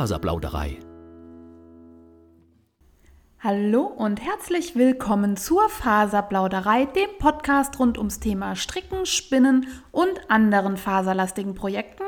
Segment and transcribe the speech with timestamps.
[0.00, 0.78] Faserplauderei.
[3.38, 10.78] Hallo und herzlich willkommen zur Faserplauderei, dem Podcast rund ums Thema Stricken, Spinnen und anderen
[10.78, 12.04] faserlastigen Projekten.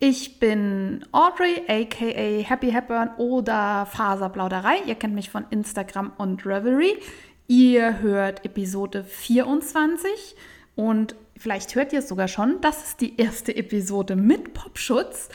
[0.00, 4.82] Ich bin Audrey, aka Happy Hepburn oder Faserplauderei.
[4.84, 6.98] Ihr kennt mich von Instagram und Reverie.
[7.46, 10.36] Ihr hört Episode 24
[10.76, 12.60] und vielleicht hört ihr es sogar schon.
[12.60, 15.30] Das ist die erste Episode mit Popschutz.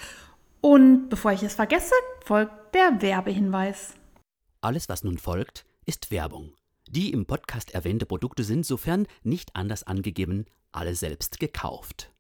[0.65, 1.93] Und bevor ich es vergesse,
[2.23, 3.93] folgt der Werbehinweis.
[4.61, 6.55] Alles, was nun folgt, ist Werbung.
[6.89, 12.11] Die im Podcast erwähnte Produkte sind, sofern nicht anders angegeben, alle selbst gekauft.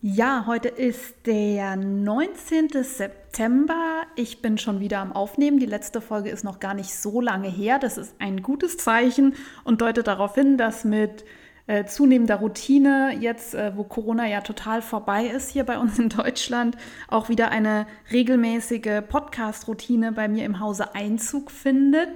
[0.00, 2.70] Ja, heute ist der 19.
[2.82, 4.02] September.
[4.16, 5.60] Ich bin schon wieder am Aufnehmen.
[5.60, 7.78] Die letzte Folge ist noch gar nicht so lange her.
[7.78, 11.24] Das ist ein gutes Zeichen und deutet darauf hin, dass mit
[11.70, 16.08] äh, zunehmender Routine, jetzt äh, wo Corona ja total vorbei ist hier bei uns in
[16.08, 22.08] Deutschland, auch wieder eine regelmäßige Podcast-Routine bei mir im Hause Einzug findet.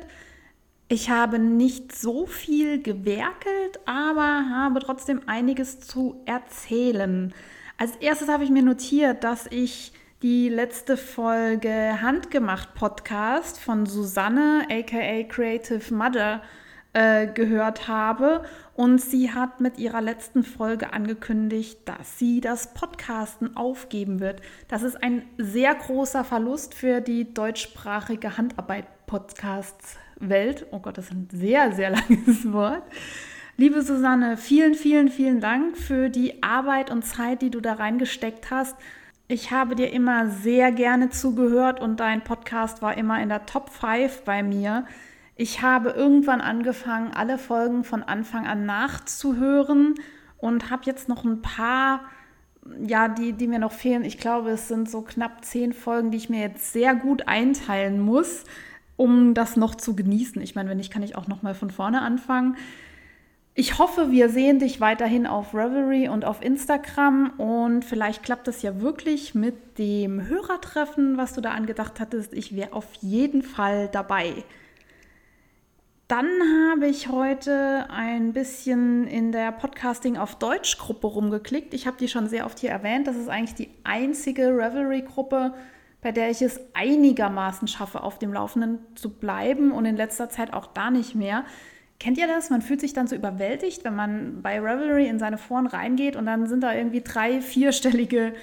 [0.89, 7.33] Ich habe nicht so viel gewerkelt, aber habe trotzdem einiges zu erzählen.
[7.79, 14.67] Als erstes habe ich mir notiert, dass ich die letzte Folge Handgemacht Podcast von Susanne,
[14.69, 16.43] aka Creative Mother,
[16.95, 18.45] äh, gehört habe.
[18.75, 24.41] Und sie hat mit ihrer letzten Folge angekündigt, dass sie das Podcasten aufgeben wird.
[24.69, 30.67] Das ist ein sehr großer Verlust für die deutschsprachige Handarbeit-Podcasts-Welt.
[30.71, 32.83] Oh Gott, das ist ein sehr, sehr langes Wort.
[33.57, 38.51] Liebe Susanne, vielen, vielen, vielen Dank für die Arbeit und Zeit, die du da reingesteckt
[38.51, 38.75] hast.
[39.29, 43.71] Ich habe dir immer sehr gerne zugehört und dein Podcast war immer in der Top
[43.71, 44.87] 5 bei mir.
[45.37, 49.95] Ich habe irgendwann angefangen, alle Folgen von Anfang an nachzuhören
[50.39, 52.03] und habe jetzt noch ein paar,
[52.87, 54.05] ja, die, die mir noch fehlen.
[54.05, 57.99] Ich glaube, es sind so knapp zehn Folgen, die ich mir jetzt sehr gut einteilen
[57.99, 58.45] muss,
[58.97, 60.41] um das noch zu genießen.
[60.41, 62.57] Ich meine, wenn nicht, kann ich auch noch mal von vorne anfangen.
[63.57, 68.63] Ich hoffe, wir sehen dich weiterhin auf Reverie und auf Instagram und vielleicht klappt es
[68.63, 72.35] ja wirklich mit dem Hörertreffen, was du da angedacht hattest.
[72.35, 74.45] Ich wäre auf jeden Fall dabei.
[76.15, 76.31] Dann
[76.71, 81.75] habe ich heute ein bisschen in der Podcasting auf Deutsch Gruppe rumgeklickt.
[81.75, 83.09] Ich habe die schon sehr oft hier erwähnt.
[83.09, 85.55] Das ist eigentlich die einzige Revelry-Gruppe,
[86.03, 90.53] bei der ich es einigermaßen schaffe, auf dem Laufenden zu bleiben und in letzter Zeit
[90.53, 91.45] auch da nicht mehr.
[91.99, 92.49] Kennt ihr das?
[92.49, 96.27] Man fühlt sich dann so überwältigt, wenn man bei Revelry in seine Foren reingeht und
[96.27, 98.35] dann sind da irgendwie drei, vierstellige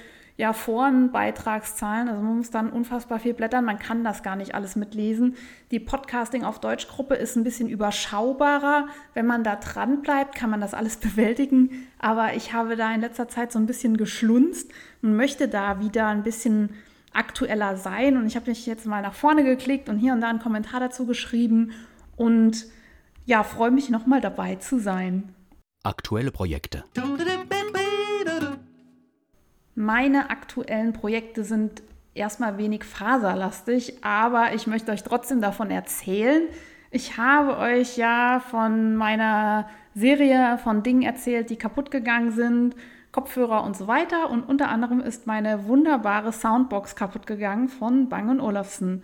[0.53, 2.09] Forenbeitragszahlen.
[2.09, 3.65] Also man muss dann unfassbar viel blättern.
[3.65, 5.35] Man kann das gar nicht alles mitlesen.
[5.71, 8.87] Die Podcasting auf Deutsch-Gruppe ist ein bisschen überschaubarer.
[9.13, 11.87] Wenn man da dran bleibt, kann man das alles bewältigen.
[11.99, 14.71] Aber ich habe da in letzter Zeit so ein bisschen geschlunzt
[15.01, 16.71] und möchte da wieder ein bisschen
[17.13, 18.17] aktueller sein.
[18.17, 20.79] Und ich habe mich jetzt mal nach vorne geklickt und hier und da einen Kommentar
[20.79, 21.71] dazu geschrieben
[22.15, 22.65] und
[23.25, 25.35] ja, freue mich nochmal dabei zu sein.
[25.83, 26.83] Aktuelle Projekte.
[29.81, 31.81] Meine aktuellen Projekte sind
[32.13, 36.43] erstmal wenig faserlastig, aber ich möchte euch trotzdem davon erzählen.
[36.91, 42.75] Ich habe euch ja von meiner Serie von Dingen erzählt, die kaputt gegangen sind,
[43.11, 44.29] Kopfhörer und so weiter.
[44.29, 49.03] Und unter anderem ist meine wunderbare Soundbox kaputt gegangen von Bang Olufsen.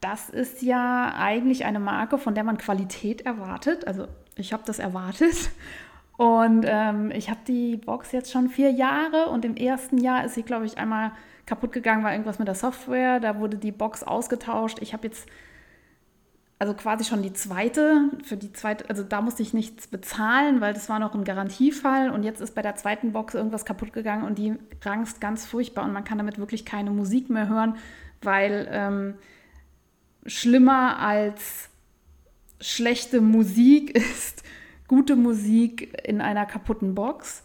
[0.00, 3.86] Das ist ja eigentlich eine Marke, von der man Qualität erwartet.
[3.86, 5.50] Also ich habe das erwartet.
[6.16, 10.34] Und ähm, ich habe die Box jetzt schon vier Jahre und im ersten Jahr ist
[10.34, 11.12] sie, glaube ich, einmal
[11.44, 13.20] kaputt gegangen, war irgendwas mit der Software.
[13.20, 14.78] Da wurde die Box ausgetauscht.
[14.80, 15.28] Ich habe jetzt
[16.58, 20.72] also quasi schon die zweite, für die zweite, also da musste ich nichts bezahlen, weil
[20.72, 24.24] das war noch ein Garantiefall und jetzt ist bei der zweiten Box irgendwas kaputt gegangen
[24.24, 27.76] und die rangst ganz furchtbar und man kann damit wirklich keine Musik mehr hören,
[28.22, 29.14] weil ähm,
[30.24, 31.68] schlimmer als
[32.58, 34.42] schlechte Musik ist
[34.88, 37.42] gute Musik in einer kaputten Box.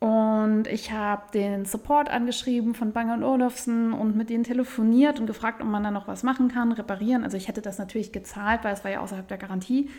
[0.00, 5.60] Und ich habe den Support angeschrieben von Bang Olufsen und mit denen telefoniert und gefragt,
[5.60, 7.22] ob man da noch was machen kann, reparieren.
[7.22, 9.90] Also ich hätte das natürlich gezahlt, weil es war ja außerhalb der Garantie.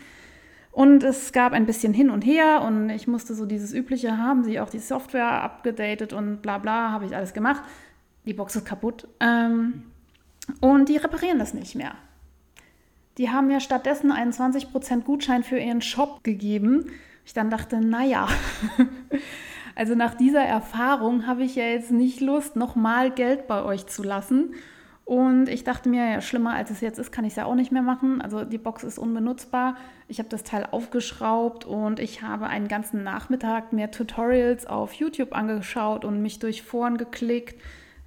[0.72, 4.42] Und es gab ein bisschen hin und her und ich musste so dieses übliche, haben
[4.42, 7.62] sie auch die Software abgedatet und bla bla, habe ich alles gemacht.
[8.24, 9.06] Die Box ist kaputt.
[9.20, 9.84] Ähm,
[10.60, 11.94] und die reparieren das nicht mehr.
[13.18, 16.86] Die haben mir stattdessen einen 20% Gutschein für ihren Shop gegeben.
[17.24, 18.28] Ich dann dachte, naja,
[19.74, 24.02] also nach dieser Erfahrung habe ich ja jetzt nicht Lust, nochmal Geld bei euch zu
[24.02, 24.54] lassen.
[25.04, 27.54] Und ich dachte mir, ja, schlimmer als es jetzt ist, kann ich es ja auch
[27.54, 28.22] nicht mehr machen.
[28.22, 29.76] Also die Box ist unbenutzbar.
[30.08, 35.34] Ich habe das Teil aufgeschraubt und ich habe einen ganzen Nachmittag mir Tutorials auf YouTube
[35.34, 37.60] angeschaut und mich durch Foren geklickt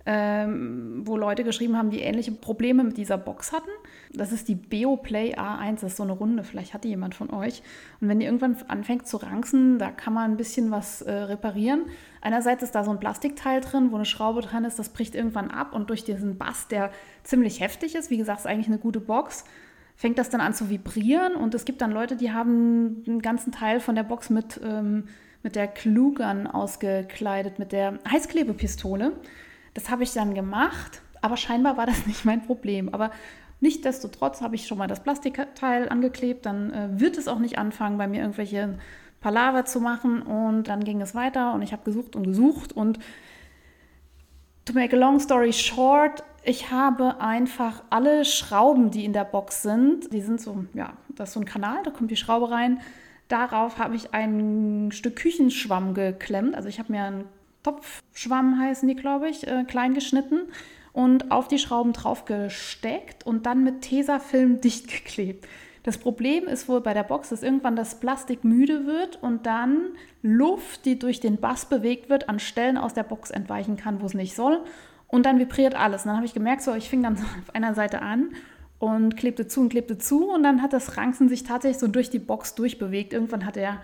[0.06, 3.70] ähm, wo Leute geschrieben haben, die ähnliche Probleme mit dieser Box hatten.
[4.18, 7.62] Das ist die Beoplay A1, das ist so eine Runde, vielleicht hatte jemand von euch.
[8.00, 11.86] Und wenn die irgendwann anfängt zu ranken, da kann man ein bisschen was äh, reparieren.
[12.22, 15.52] Einerseits ist da so ein Plastikteil drin, wo eine Schraube dran ist, das bricht irgendwann
[15.52, 16.92] ab und durch diesen Bass, der
[17.24, 19.46] ziemlich heftig ist, wie gesagt, ist eigentlich eine gute Box,
[19.96, 23.52] fängt das dann an zu vibrieren und es gibt dann Leute, die haben einen ganzen
[23.52, 25.06] Teil von der Box mit, ähm,
[25.44, 29.14] mit der Klugan ausgekleidet, mit der Heißklebepistole.
[29.74, 32.94] Das habe ich dann gemacht, aber scheinbar war das nicht mein Problem.
[32.94, 33.12] Aber
[33.62, 37.98] Nichtsdestotrotz habe ich schon mal das Plastikteil angeklebt, dann äh, wird es auch nicht anfangen,
[37.98, 38.78] bei mir irgendwelche
[39.22, 43.00] Palaver zu machen und dann ging es weiter und ich habe gesucht und gesucht und
[44.66, 49.64] to make a long story short, ich habe einfach alle Schrauben, die in der Box
[49.64, 52.82] sind, die sind so, ja, das ist so ein Kanal, da kommt die Schraube rein.
[53.28, 56.54] Darauf habe ich ein Stück Küchenschwamm geklemmt.
[56.54, 57.24] Also ich habe mir einen
[57.64, 60.42] Topfschwamm heißen die, glaube ich, äh, klein geschnitten
[60.96, 65.46] und auf die Schrauben drauf gesteckt und dann mit Tesafilm dicht geklebt.
[65.84, 69.90] Das Problem ist wohl bei der Box, dass irgendwann das Plastik müde wird und dann
[70.24, 74.06] Luft, die durch den Bass bewegt wird, an Stellen aus der Box entweichen kann, wo
[74.06, 74.62] es nicht soll.
[75.08, 76.04] Und dann vibriert alles.
[76.04, 78.30] Und dann habe ich gemerkt, so, ich fing dann auf einer Seite an
[78.80, 80.30] und klebte zu und klebte zu.
[80.30, 83.12] Und dann hat das Ranken sich tatsächlich so durch die Box durchbewegt.
[83.14, 83.82] Irgendwann hat er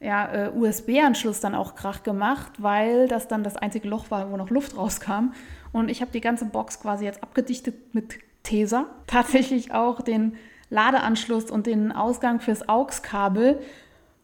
[0.00, 4.36] ja, äh, USB-Anschluss dann auch Krach gemacht, weil das dann das einzige Loch war, wo
[4.36, 5.32] noch Luft rauskam.
[5.74, 8.86] Und ich habe die ganze Box quasi jetzt abgedichtet mit Tesa.
[9.08, 10.36] Tatsächlich auch den
[10.70, 13.58] Ladeanschluss und den Ausgang fürs AUX-Kabel.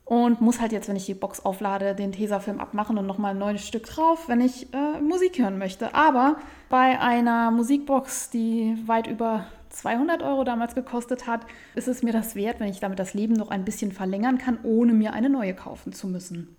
[0.04, 3.38] Und muss halt jetzt, wenn ich die Box auflade, den Tesafilm abmachen und nochmal ein
[3.38, 5.92] neues Stück drauf, wenn ich äh, Musik hören möchte.
[5.92, 6.36] Aber
[6.68, 11.40] bei einer Musikbox, die weit über 200 Euro damals gekostet hat,
[11.74, 14.58] ist es mir das wert, wenn ich damit das Leben noch ein bisschen verlängern kann,
[14.62, 16.56] ohne mir eine neue kaufen zu müssen.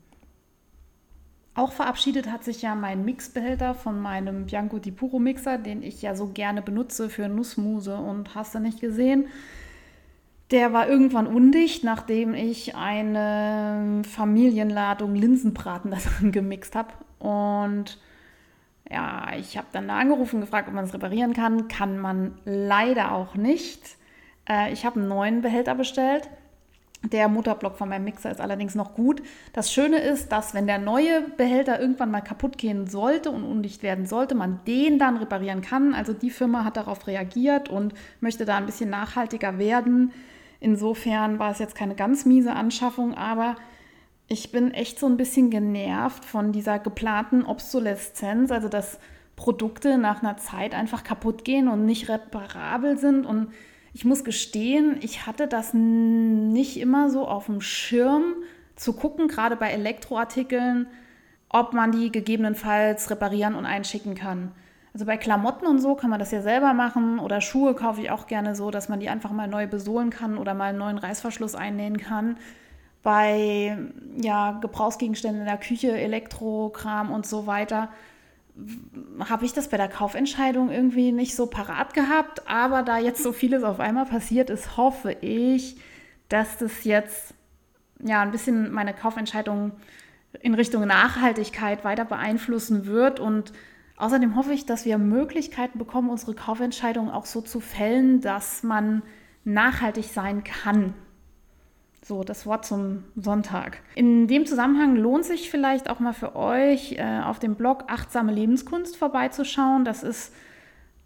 [1.53, 6.01] Auch verabschiedet hat sich ja mein Mixbehälter von meinem Bianco di Puro Mixer, den ich
[6.01, 9.27] ja so gerne benutze für Nussmuse und hast du nicht gesehen.
[10.51, 16.93] Der war irgendwann undicht, nachdem ich eine Familienladung Linsenbraten da drin gemixt habe.
[17.19, 17.99] Und
[18.89, 21.67] ja, ich habe dann da angerufen, gefragt, ob man es reparieren kann.
[21.67, 23.97] Kann man leider auch nicht.
[24.47, 26.29] Äh, ich habe einen neuen Behälter bestellt.
[27.03, 29.23] Der Motorblock von meinem Mixer ist allerdings noch gut.
[29.53, 33.81] Das Schöne ist, dass wenn der neue Behälter irgendwann mal kaputt gehen sollte und undicht
[33.81, 35.95] werden sollte, man den dann reparieren kann.
[35.95, 40.13] Also die Firma hat darauf reagiert und möchte da ein bisschen nachhaltiger werden.
[40.59, 43.55] Insofern war es jetzt keine ganz miese Anschaffung, aber
[44.27, 48.99] ich bin echt so ein bisschen genervt von dieser geplanten Obsoleszenz, also dass
[49.35, 53.25] Produkte nach einer Zeit einfach kaputt gehen und nicht reparabel sind.
[53.25, 53.51] Und
[53.93, 58.35] ich muss gestehen, ich hatte das nicht immer so auf dem Schirm
[58.75, 60.87] zu gucken, gerade bei Elektroartikeln,
[61.49, 64.51] ob man die gegebenenfalls reparieren und einschicken kann.
[64.93, 68.11] Also bei Klamotten und so kann man das ja selber machen oder Schuhe kaufe ich
[68.11, 70.97] auch gerne so, dass man die einfach mal neu besohlen kann oder mal einen neuen
[70.97, 72.37] Reißverschluss einnähen kann
[73.03, 73.77] bei
[74.17, 77.89] ja, Gebrauchsgegenständen in der Küche, Elektrokram und so weiter,
[79.29, 82.47] habe ich das bei der Kaufentscheidung irgendwie nicht so parat gehabt.
[82.47, 85.77] Aber da jetzt so vieles auf einmal passiert ist, hoffe ich,
[86.29, 87.33] dass das jetzt
[88.03, 89.73] ja ein bisschen meine Kaufentscheidung
[90.39, 93.19] in Richtung Nachhaltigkeit weiter beeinflussen wird.
[93.19, 93.53] Und
[93.97, 99.03] außerdem hoffe ich, dass wir Möglichkeiten bekommen, unsere Kaufentscheidung auch so zu fällen, dass man
[99.43, 100.93] nachhaltig sein kann.
[102.03, 103.79] So, das Wort zum Sonntag.
[103.93, 108.33] In dem Zusammenhang lohnt sich vielleicht auch mal für euch äh, auf dem Blog Achtsame
[108.33, 109.85] Lebenskunst vorbeizuschauen.
[109.85, 110.33] Das ist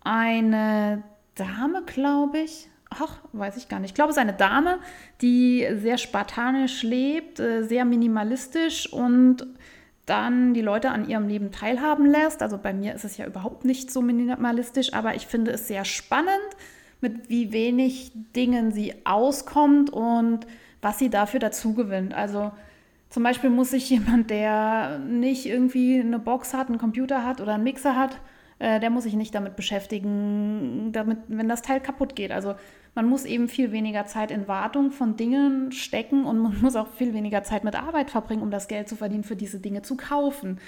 [0.05, 1.03] eine
[1.35, 2.69] Dame, glaube ich.
[2.89, 3.91] Ach, weiß ich gar nicht.
[3.91, 4.79] Ich glaube, es ist eine Dame,
[5.21, 9.45] die sehr spartanisch lebt, äh, sehr minimalistisch und
[10.05, 12.41] dann die Leute an ihrem Leben teilhaben lässt.
[12.41, 15.83] Also bei mir ist es ja überhaupt nicht so minimalistisch, aber ich finde es sehr
[15.83, 16.29] spannend,
[17.01, 20.47] mit wie wenig Dingen sie auskommt und
[20.85, 22.13] was sie dafür dazu gewinnt.
[22.13, 22.51] Also
[23.09, 27.55] zum Beispiel muss sich jemand, der nicht irgendwie eine Box hat, einen Computer hat oder
[27.55, 28.21] einen Mixer hat,
[28.59, 32.31] äh, der muss sich nicht damit beschäftigen, damit, wenn das Teil kaputt geht.
[32.31, 32.53] Also
[32.93, 36.87] man muss eben viel weniger Zeit in Wartung von Dingen stecken und man muss auch
[36.87, 39.97] viel weniger Zeit mit Arbeit verbringen, um das Geld zu verdienen, für diese Dinge zu
[39.97, 40.59] kaufen.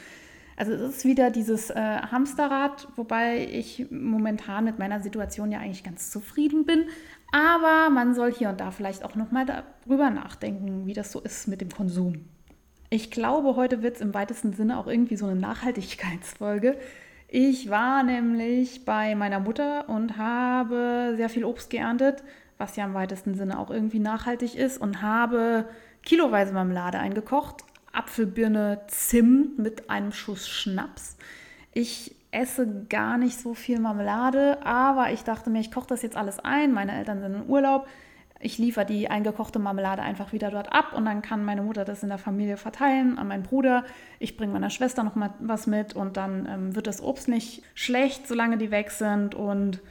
[0.56, 5.84] Also es ist wieder dieses äh, Hamsterrad, wobei ich momentan mit meiner Situation ja eigentlich
[5.84, 6.86] ganz zufrieden bin.
[7.32, 11.48] Aber man soll hier und da vielleicht auch nochmal darüber nachdenken, wie das so ist
[11.48, 12.26] mit dem Konsum.
[12.90, 16.78] Ich glaube, heute wird es im weitesten Sinne auch irgendwie so eine Nachhaltigkeitsfolge.
[17.28, 22.24] Ich war nämlich bei meiner Mutter und habe sehr viel Obst geerntet,
[22.58, 25.66] was ja im weitesten Sinne auch irgendwie nachhaltig ist, und habe
[26.04, 31.18] kiloweise Marmelade eingekocht, Apfelbirne, Zimt mit einem Schuss Schnaps.
[31.74, 36.16] Ich esse gar nicht so viel Marmelade, aber ich dachte mir, ich koche das jetzt
[36.16, 36.74] alles ein.
[36.74, 37.88] Meine Eltern sind in Urlaub.
[38.40, 42.04] Ich liefere die eingekochte Marmelade einfach wieder dort ab und dann kann meine Mutter das
[42.04, 43.84] in der Familie verteilen an meinen Bruder.
[44.20, 47.64] Ich bringe meiner Schwester noch mal was mit und dann ähm, wird das Obst nicht
[47.74, 49.34] schlecht, solange die weg sind.
[49.34, 49.82] Und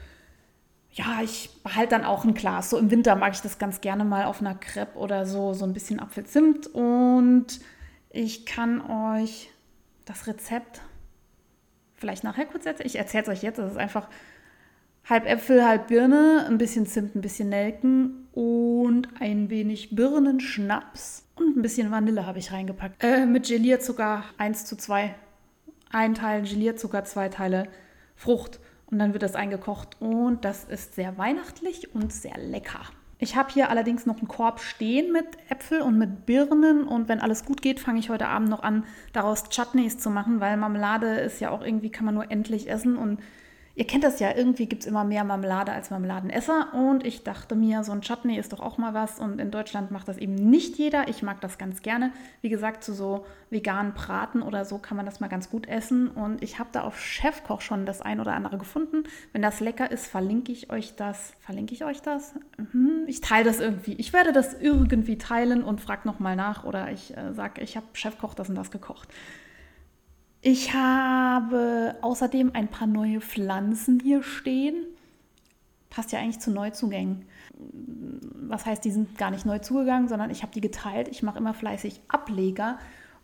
[0.92, 2.70] ja, ich behalte dann auch ein Glas.
[2.70, 5.64] So im Winter mag ich das ganz gerne mal auf einer Crepe oder so, so
[5.64, 6.68] ein bisschen Apfelzimt.
[6.68, 7.46] Und
[8.10, 9.50] ich kann euch
[10.04, 10.82] das Rezept
[11.96, 12.86] vielleicht nachher kurz erzählen.
[12.86, 13.58] Ich erzähle es euch jetzt.
[13.58, 14.08] Das ist einfach
[15.08, 21.56] halb Äpfel, halb Birne, ein bisschen Zimt, ein bisschen Nelken und ein wenig Birnenschnaps und
[21.56, 23.02] ein bisschen Vanille habe ich reingepackt.
[23.02, 25.14] Äh, mit Gelierzucker 1 zu 2.
[25.90, 27.68] Ein Teil Gelierzucker, zwei Teile
[28.16, 28.60] Frucht.
[28.86, 32.80] Und dann wird das eingekocht und das ist sehr weihnachtlich und sehr lecker.
[33.18, 37.20] Ich habe hier allerdings noch einen Korb stehen mit Äpfel und mit Birnen und wenn
[37.20, 41.06] alles gut geht, fange ich heute Abend noch an, daraus Chutneys zu machen, weil Marmelade
[41.20, 43.20] ist ja auch irgendwie, kann man nur endlich essen und
[43.78, 46.72] Ihr kennt das ja, irgendwie gibt es immer mehr Marmelade als Marmeladenesser.
[46.72, 49.20] Und ich dachte mir, so ein Chutney ist doch auch mal was.
[49.20, 51.08] Und in Deutschland macht das eben nicht jeder.
[51.08, 52.10] Ich mag das ganz gerne.
[52.40, 56.08] Wie gesagt, zu so veganen Braten oder so kann man das mal ganz gut essen.
[56.08, 59.04] Und ich habe da auf Chefkoch schon das ein oder andere gefunden.
[59.34, 61.34] Wenn das lecker ist, verlinke ich euch das.
[61.40, 62.34] Verlinke ich euch das?
[62.56, 63.04] Mhm.
[63.06, 63.92] Ich teile das irgendwie.
[63.96, 66.64] Ich werde das irgendwie teilen und frage nochmal nach.
[66.64, 69.10] Oder ich äh, sage, ich habe Chefkoch das und das gekocht.
[70.48, 74.76] Ich habe außerdem ein paar neue Pflanzen hier stehen.
[75.90, 77.24] Passt ja eigentlich zu Neuzugängen.
[78.48, 81.08] Was heißt, die sind gar nicht neu zugegangen, sondern ich habe die geteilt.
[81.08, 82.78] Ich mache immer fleißig Ableger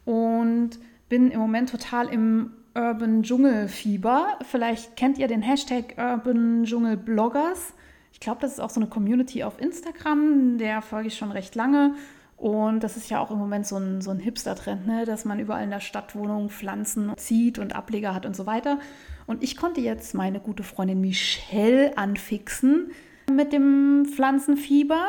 [0.05, 0.71] und
[1.09, 4.37] bin im Moment total im Urban Dschungel Fieber.
[4.43, 7.73] Vielleicht kennt ihr den Hashtag Urban Dschungel Bloggers.
[8.13, 11.55] Ich glaube, das ist auch so eine Community auf Instagram, der folge ich schon recht
[11.55, 11.95] lange.
[12.43, 15.05] Und das ist ja auch im Moment so ein, so ein Hipster-Trend, ne?
[15.05, 18.81] dass man überall in der Stadtwohnung Pflanzen zieht und Ableger hat und so weiter.
[19.29, 22.91] Und ich konnte jetzt meine gute Freundin Michelle anfixen
[23.33, 25.07] mit dem Pflanzenfieber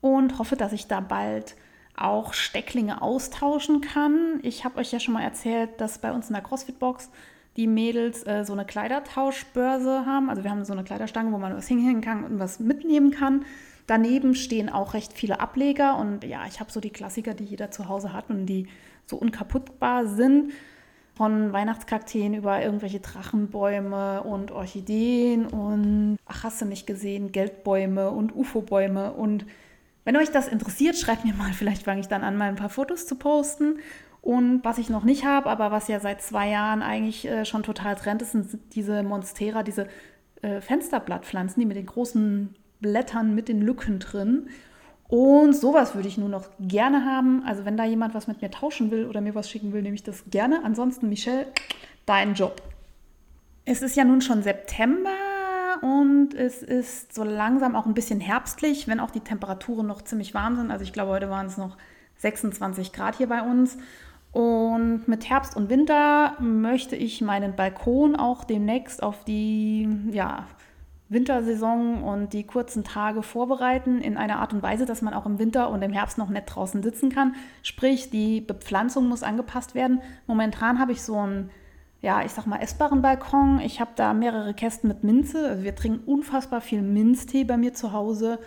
[0.00, 1.54] und hoffe, dass ich da bald
[1.94, 4.40] auch Stecklinge austauschen kann.
[4.42, 7.08] Ich habe euch ja schon mal erzählt, dass bei uns in der CrossFit-Box
[7.56, 10.28] die Mädels äh, so eine Kleidertauschbörse haben.
[10.28, 13.44] Also wir haben so eine Kleiderstange, wo man was hinhängen kann und was mitnehmen kann.
[13.88, 17.70] Daneben stehen auch recht viele Ableger und ja, ich habe so die Klassiker, die jeder
[17.70, 18.68] zu Hause hat und die
[19.06, 20.52] so unkaputtbar sind.
[21.14, 28.36] Von Weihnachtskakteen über irgendwelche Drachenbäume und Orchideen und, ach, hast du nicht gesehen, Geldbäume und
[28.36, 29.14] UFO-Bäume.
[29.14, 29.46] Und
[30.04, 32.68] wenn euch das interessiert, schreibt mir mal, vielleicht fange ich dann an, mal ein paar
[32.68, 33.78] Fotos zu posten.
[34.20, 37.62] Und was ich noch nicht habe, aber was ja seit zwei Jahren eigentlich äh, schon
[37.62, 39.88] total trennt, sind diese Monstera, diese
[40.42, 44.48] äh, Fensterblattpflanzen, die mit den großen Blättern mit den Lücken drin.
[45.08, 47.42] Und sowas würde ich nur noch gerne haben.
[47.44, 49.94] Also wenn da jemand was mit mir tauschen will oder mir was schicken will, nehme
[49.94, 50.62] ich das gerne.
[50.64, 51.46] Ansonsten, Michelle,
[52.04, 52.60] dein Job.
[53.64, 55.10] Es ist ja nun schon September
[55.80, 60.34] und es ist so langsam auch ein bisschen herbstlich, wenn auch die Temperaturen noch ziemlich
[60.34, 60.70] warm sind.
[60.70, 61.76] Also ich glaube, heute waren es noch
[62.18, 63.78] 26 Grad hier bei uns.
[64.32, 70.46] Und mit Herbst und Winter möchte ich meinen Balkon auch demnächst auf die ja,
[71.08, 75.38] Wintersaison und die kurzen Tage vorbereiten in einer Art und Weise, dass man auch im
[75.38, 77.34] Winter und im Herbst noch nett draußen sitzen kann.
[77.62, 80.02] Sprich, die Bepflanzung muss angepasst werden.
[80.26, 81.50] Momentan habe ich so einen,
[82.02, 83.60] ja, ich sag mal, essbaren Balkon.
[83.60, 85.48] Ich habe da mehrere Kästen mit Minze.
[85.48, 88.38] Also wir trinken unfassbar viel Minztee bei mir zu Hause.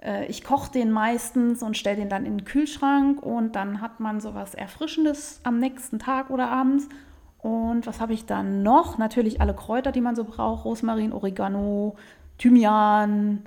[0.00, 3.98] Äh, ich koche den meistens und stelle den dann in den Kühlschrank und dann hat
[3.98, 6.88] man sowas Erfrischendes am nächsten Tag oder abends.
[7.46, 8.98] Und was habe ich dann noch?
[8.98, 10.64] Natürlich alle Kräuter, die man so braucht.
[10.64, 11.94] Rosmarin, Oregano,
[12.38, 13.44] Thymian,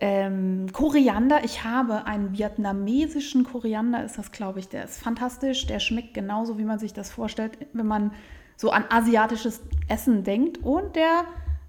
[0.00, 1.44] ähm, Koriander.
[1.44, 4.70] Ich habe einen vietnamesischen Koriander, ist das, glaube ich.
[4.70, 5.66] Der ist fantastisch.
[5.66, 8.12] Der schmeckt genauso, wie man sich das vorstellt, wenn man
[8.56, 10.56] so an asiatisches Essen denkt.
[10.64, 11.24] Und der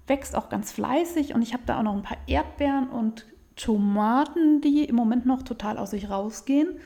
[0.06, 1.34] wächst auch ganz fleißig.
[1.34, 3.26] Und ich habe da auch noch ein paar Erdbeeren und
[3.56, 6.78] Tomaten, die im Moment noch total aus sich rausgehen.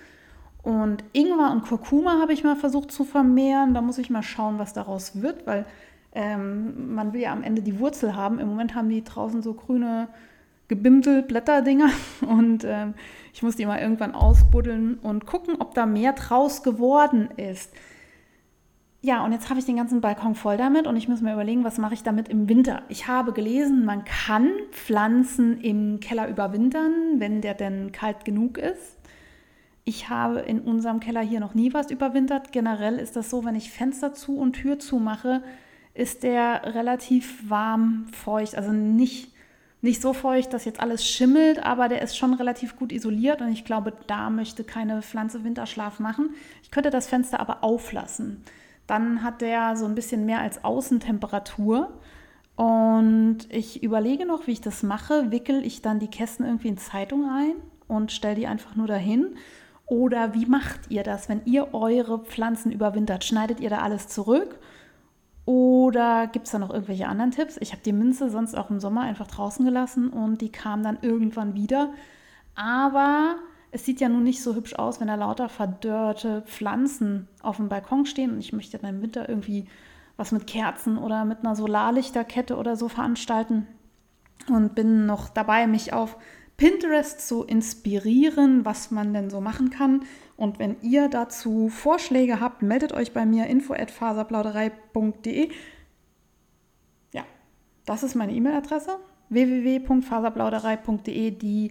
[0.68, 3.72] Und Ingwer und Kurkuma habe ich mal versucht zu vermehren.
[3.72, 5.64] Da muss ich mal schauen, was daraus wird, weil
[6.12, 8.38] ähm, man will ja am Ende die Wurzel haben.
[8.38, 10.08] Im Moment haben die draußen so grüne
[10.68, 11.88] Gebimmel, Blätterdinger
[12.20, 12.92] und ähm,
[13.32, 17.72] ich muss die mal irgendwann ausbuddeln und gucken, ob da mehr draus geworden ist.
[19.00, 21.64] Ja, und jetzt habe ich den ganzen Balkon voll damit und ich muss mir überlegen,
[21.64, 22.82] was mache ich damit im Winter.
[22.90, 28.97] Ich habe gelesen, man kann Pflanzen im Keller überwintern, wenn der denn kalt genug ist.
[29.88, 32.52] Ich habe in unserem Keller hier noch nie was überwintert.
[32.52, 35.42] Generell ist das so, wenn ich Fenster zu und Tür zu mache,
[35.94, 38.54] ist der relativ warm, feucht.
[38.54, 39.32] Also nicht,
[39.80, 43.48] nicht so feucht, dass jetzt alles schimmelt, aber der ist schon relativ gut isoliert und
[43.48, 46.34] ich glaube, da möchte keine Pflanze Winterschlaf machen.
[46.62, 48.44] Ich könnte das Fenster aber auflassen.
[48.88, 51.98] dann hat der so ein bisschen mehr als Außentemperatur.
[52.56, 55.30] Und ich überlege noch, wie ich das mache.
[55.30, 57.54] Wickel ich dann die Kästen irgendwie in Zeitung ein
[57.86, 59.36] und stelle die einfach nur dahin?
[59.88, 63.24] Oder wie macht ihr das, wenn ihr eure Pflanzen überwintert?
[63.24, 64.58] Schneidet ihr da alles zurück?
[65.46, 67.56] Oder gibt es da noch irgendwelche anderen Tipps?
[67.60, 70.98] Ich habe die Minze sonst auch im Sommer einfach draußen gelassen und die kam dann
[71.00, 71.94] irgendwann wieder.
[72.54, 73.36] Aber
[73.70, 77.70] es sieht ja nun nicht so hübsch aus, wenn da lauter verdörrte Pflanzen auf dem
[77.70, 79.66] Balkon stehen und ich möchte dann im Winter irgendwie
[80.18, 83.66] was mit Kerzen oder mit einer Solarlichterkette oder so veranstalten
[84.48, 86.18] und bin noch dabei, mich auf
[86.58, 90.02] Pinterest zu inspirieren, was man denn so machen kann.
[90.36, 95.50] Und wenn ihr dazu Vorschläge habt, meldet euch bei mir info@faserplauderei.de.
[97.12, 97.24] Ja,
[97.86, 98.98] das ist meine E-Mail-Adresse
[99.28, 101.30] www.faserplauderei.de.
[101.30, 101.70] Die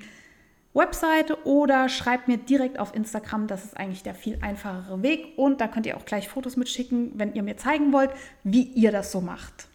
[0.73, 3.47] Webseite oder schreibt mir direkt auf Instagram.
[3.47, 5.33] Das ist eigentlich der viel einfachere Weg.
[5.35, 8.11] Und da könnt ihr auch gleich Fotos mitschicken, wenn ihr mir zeigen wollt,
[8.43, 9.67] wie ihr das so macht.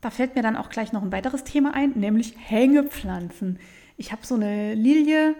[0.00, 3.58] Da fällt mir dann auch gleich noch ein weiteres Thema ein, nämlich Hängepflanzen.
[3.98, 5.34] Ich habe so eine Lilie,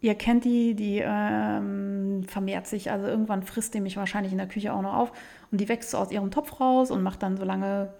[0.00, 4.48] ihr kennt die, die ähm, vermehrt sich, also irgendwann frisst die mich wahrscheinlich in der
[4.48, 5.12] Küche auch noch auf
[5.50, 7.92] und die wächst so aus ihrem Topf raus und macht dann so lange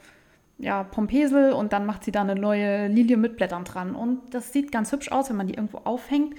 [0.58, 3.94] ja, Pompesel und dann macht sie da eine neue Lilie mit Blättern dran.
[3.94, 6.34] Und das sieht ganz hübsch aus, wenn man die irgendwo aufhängt.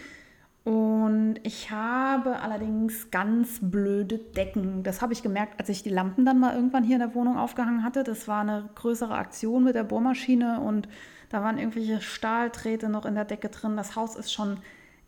[0.64, 4.84] Und ich habe allerdings ganz blöde Decken.
[4.84, 7.38] Das habe ich gemerkt, als ich die Lampen dann mal irgendwann hier in der Wohnung
[7.38, 8.04] aufgehangen hatte.
[8.04, 10.88] Das war eine größere Aktion mit der Bohrmaschine und
[11.32, 13.78] da waren irgendwelche Stahldrähte noch in der Decke drin.
[13.78, 14.58] Das Haus ist schon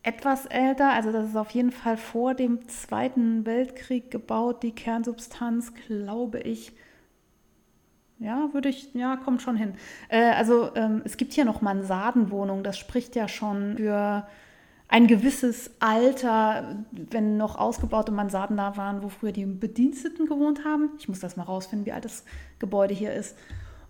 [0.03, 4.63] etwas älter, also das ist auf jeden Fall vor dem Zweiten Weltkrieg gebaut.
[4.63, 6.74] Die Kernsubstanz, glaube ich,
[8.20, 9.74] ja, würde ich, ja, kommt schon hin.
[10.08, 14.25] Äh, also ähm, es gibt hier noch Mansardenwohnungen, das spricht ja schon für
[14.88, 20.92] ein gewisses Alter, wenn noch ausgebaute Mansarden da waren, wo früher die Bediensteten gewohnt haben.
[21.00, 22.24] Ich muss das mal rausfinden, wie alt das
[22.60, 23.36] Gebäude hier ist.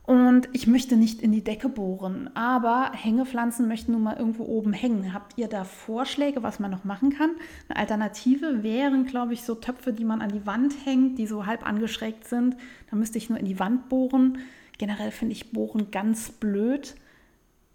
[0.06, 4.74] Und ich möchte nicht in die Decke bohren, aber Hängepflanzen möchten nun mal irgendwo oben
[4.74, 5.14] hängen.
[5.14, 7.32] Habt ihr da Vorschläge, was man noch machen kann?
[7.70, 11.46] Eine Alternative wären, glaube ich, so Töpfe, die man an die Wand hängt, die so
[11.46, 12.58] halb angeschrägt sind.
[12.90, 14.40] Da müsste ich nur in die Wand bohren.
[14.78, 16.96] Generell finde ich Bohren ganz blöd.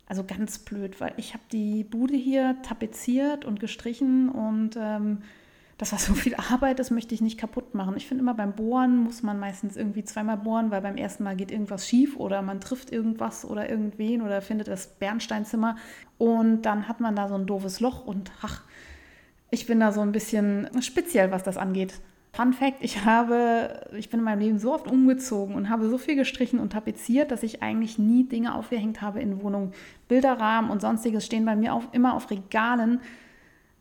[0.07, 5.19] Also ganz blöd, weil ich habe die Bude hier tapeziert und gestrichen und ähm,
[5.79, 7.97] das war so viel Arbeit, das möchte ich nicht kaputt machen.
[7.97, 11.37] Ich finde immer beim Bohren muss man meistens irgendwie zweimal bohren, weil beim ersten Mal
[11.37, 15.77] geht irgendwas schief oder man trifft irgendwas oder irgendwen oder findet das Bernsteinzimmer
[16.19, 18.65] und dann hat man da so ein doofes Loch und ach,
[19.51, 22.01] ich bin da so ein bisschen speziell, was das angeht.
[22.33, 25.97] Fun Fact, ich habe, ich bin in meinem Leben so oft umgezogen und habe so
[25.97, 29.73] viel gestrichen und tapeziert, dass ich eigentlich nie Dinge aufgehängt habe in Wohnungen.
[30.09, 33.01] Bilderrahmen und sonstiges stehen bei mir auf, immer auf Regalen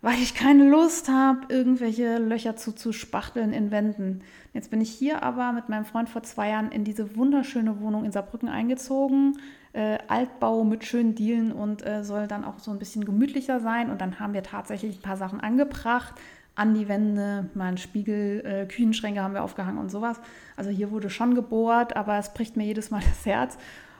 [0.07, 4.21] weil ich keine Lust habe, irgendwelche Löcher zuzuspachteln in Wänden.
[4.53, 8.05] Jetzt bin ich hier aber mit meinem Freund vor zwei Jahren in diese wunderschöne Wohnung
[8.05, 9.37] in Saarbrücken eingezogen.
[9.73, 13.89] Äh, Altbau mit schönen Dielen und äh, soll dann auch so ein bisschen gemütlicher sein.
[13.89, 16.13] Und dann haben wir tatsächlich ein paar Sachen angebracht
[16.55, 20.21] an die Wände, mal einen Spiegel, äh, Küchenschränke haben wir aufgehangen und sowas.
[20.55, 23.57] Also hier wurde schon gebohrt, aber es bricht mir jedes Mal das Herz.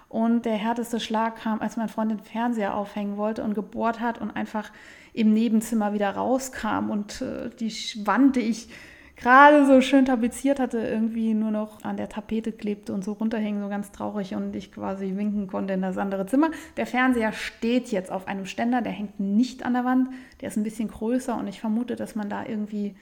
[0.08, 4.22] Und der härteste Schlag kam, als mein Freund den Fernseher aufhängen wollte und gebohrt hat
[4.22, 4.72] und einfach
[5.17, 7.71] im Nebenzimmer wieder rauskam und äh, die
[8.06, 8.69] Wand, die ich
[9.15, 13.60] gerade so schön tapeziert hatte, irgendwie nur noch an der Tapete klebte und so runterhing,
[13.60, 16.51] so ganz traurig und ich quasi winken konnte in das andere Zimmer.
[16.77, 20.10] Der Fernseher steht jetzt auf einem Ständer, der hängt nicht an der Wand,
[20.41, 22.95] der ist ein bisschen größer und ich vermute, dass man da irgendwie,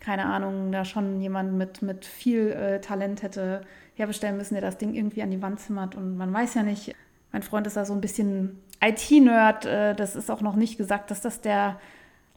[0.00, 3.62] keine Ahnung, da schon jemand mit, mit viel äh, Talent hätte
[3.94, 6.96] herbestellen müssen, der das Ding irgendwie an die Wand zimmert und man weiß ja nicht,
[7.30, 9.64] mein Freund ist da so ein bisschen IT-Nerd.
[9.64, 11.80] Äh, das ist auch noch nicht gesagt, dass das der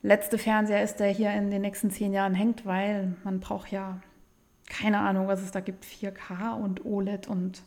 [0.01, 3.99] letzte Fernseher ist, der hier in den nächsten zehn Jahren hängt, weil man braucht ja
[4.67, 7.63] keine Ahnung, was es da gibt, 4K und OLED und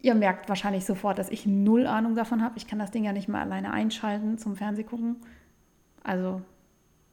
[0.00, 2.56] ihr merkt wahrscheinlich sofort, dass ich null Ahnung davon habe.
[2.56, 5.16] Ich kann das Ding ja nicht mal alleine einschalten zum Fernsehgucken.
[6.04, 6.42] Also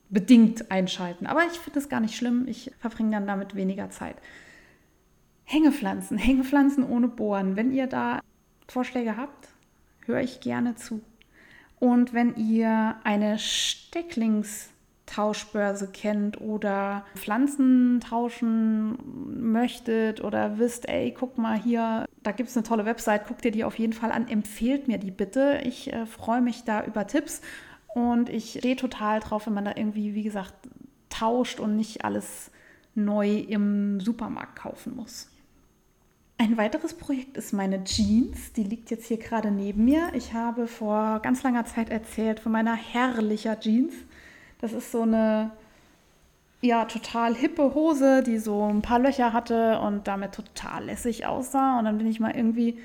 [0.10, 1.26] bedingt einschalten.
[1.26, 2.48] Aber ich finde es gar nicht schlimm.
[2.48, 4.16] Ich verbringe dann damit weniger Zeit.
[5.46, 7.56] Hängepflanzen, Hängepflanzen ohne Bohren.
[7.56, 8.20] Wenn ihr da
[8.68, 9.53] Vorschläge habt,
[10.06, 11.02] höre ich gerne zu.
[11.80, 18.98] Und wenn ihr eine Stecklingstauschbörse kennt oder Pflanzen tauschen
[19.52, 23.52] möchtet oder wisst, ey, guck mal hier, da gibt es eine tolle Website, guckt ihr
[23.52, 25.60] die auf jeden Fall an, empfehlt mir die bitte.
[25.66, 27.42] Ich äh, freue mich da über Tipps
[27.94, 30.54] und ich stehe total drauf, wenn man da irgendwie, wie gesagt,
[31.10, 32.50] tauscht und nicht alles
[32.96, 35.33] neu im Supermarkt kaufen muss.
[36.44, 38.52] Ein weiteres Projekt ist meine Jeans.
[38.52, 40.10] Die liegt jetzt hier gerade neben mir.
[40.14, 43.94] Ich habe vor ganz langer Zeit erzählt von meiner herrlicher Jeans.
[44.60, 45.52] Das ist so eine
[46.60, 51.80] ja, total hippe Hose, die so ein paar Löcher hatte und damit total lässig aussah.
[51.80, 52.78] Und dann bin ich mal irgendwie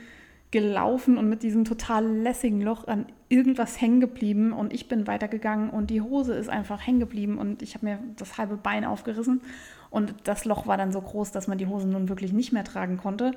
[0.53, 5.69] gelaufen und mit diesem total lässigen Loch an irgendwas hängen geblieben und ich bin weitergegangen
[5.69, 9.43] und die Hose ist einfach hängen geblieben und ich habe mir das halbe Bein aufgerissen
[9.91, 12.65] und das Loch war dann so groß, dass man die Hose nun wirklich nicht mehr
[12.65, 13.33] tragen konnte.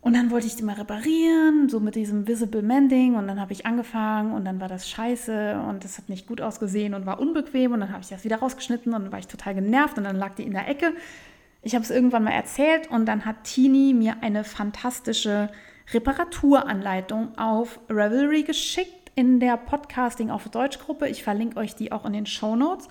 [0.00, 3.16] Und dann wollte ich die mal reparieren, so mit diesem Visible Mending.
[3.16, 6.40] Und dann habe ich angefangen und dann war das scheiße und das hat nicht gut
[6.40, 7.72] ausgesehen und war unbequem.
[7.72, 10.16] Und dann habe ich das wieder rausgeschnitten und dann war ich total genervt und dann
[10.16, 10.92] lag die in der Ecke.
[11.62, 15.50] Ich habe es irgendwann mal erzählt und dann hat Tini mir eine fantastische
[15.92, 21.08] Reparaturanleitung auf Ravelry geschickt in der Podcasting auf Deutsch Gruppe.
[21.08, 22.88] Ich verlinke euch die auch in den Show Notes.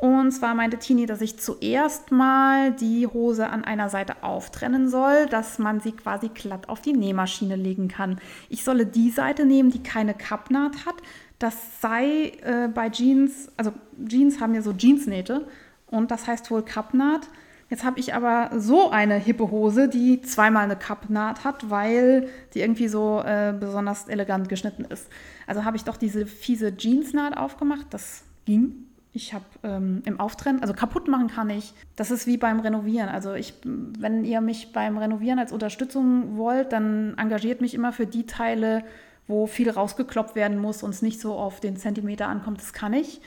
[0.00, 5.26] Und zwar meinte Tini, dass ich zuerst mal die Hose an einer Seite auftrennen soll,
[5.26, 8.18] dass man sie quasi glatt auf die Nähmaschine legen kann.
[8.48, 10.94] Ich solle die Seite nehmen, die keine Kappnaht hat.
[11.38, 13.74] Das sei äh, bei Jeans, also
[14.08, 15.46] Jeans haben ja so Jeansnähte
[15.86, 17.28] und das heißt wohl Kappnaht.
[17.68, 22.60] Jetzt habe ich aber so eine hippe Hose, die zweimal eine Kappnaht hat, weil die
[22.60, 25.08] irgendwie so äh, besonders elegant geschnitten ist.
[25.46, 27.86] Also habe ich doch diese fiese Jeansnaht aufgemacht.
[27.90, 31.72] Das ging ich habe ähm, im Auftrennen, also kaputt machen kann ich.
[31.96, 33.08] Das ist wie beim Renovieren.
[33.08, 38.06] Also ich, wenn ihr mich beim Renovieren als Unterstützung wollt, dann engagiert mich immer für
[38.06, 38.84] die Teile,
[39.26, 42.58] wo viel rausgekloppt werden muss und es nicht so auf den Zentimeter ankommt.
[42.60, 43.20] Das kann ich.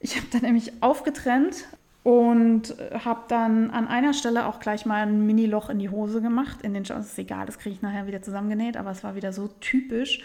[0.00, 1.66] Ich habe dann nämlich aufgetrennt
[2.02, 2.74] und
[3.04, 6.62] habe dann an einer Stelle auch gleich mal ein Mini-Loch in die Hose gemacht.
[6.62, 9.32] In den Schuhen ist egal, das kriege ich nachher wieder zusammengenäht, aber es war wieder
[9.32, 10.22] so typisch,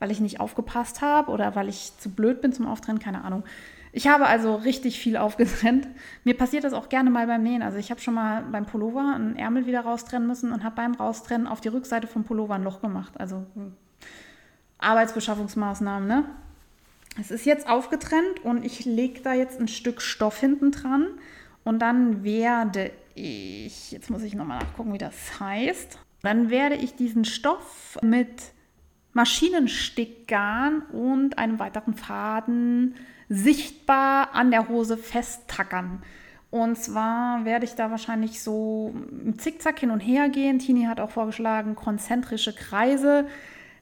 [0.00, 3.44] weil ich nicht aufgepasst habe oder weil ich zu blöd bin zum Auftrennen, keine Ahnung.
[3.92, 5.88] Ich habe also richtig viel aufgetrennt.
[6.24, 7.62] Mir passiert das auch gerne mal beim Nähen.
[7.62, 10.94] Also ich habe schon mal beim Pullover einen Ärmel wieder raustrennen müssen und habe beim
[10.94, 13.12] Raustrennen auf die Rückseite vom Pullover ein Loch gemacht.
[13.18, 13.72] Also hm,
[14.78, 16.24] Arbeitsbeschaffungsmaßnahmen, ne?
[17.18, 21.08] Es ist jetzt aufgetrennt und ich lege da jetzt ein Stück Stoff hinten dran
[21.64, 26.94] und dann werde ich, jetzt muss ich nochmal nachgucken, wie das heißt, dann werde ich
[26.94, 28.52] diesen Stoff mit
[29.12, 32.94] Maschinenstickgarn und einem weiteren Faden
[33.30, 36.02] sichtbar an der Hose festtackern.
[36.50, 38.92] Und zwar werde ich da wahrscheinlich so
[39.24, 40.58] im Zickzack hin und her gehen.
[40.58, 43.26] Tini hat auch vorgeschlagen, konzentrische Kreise.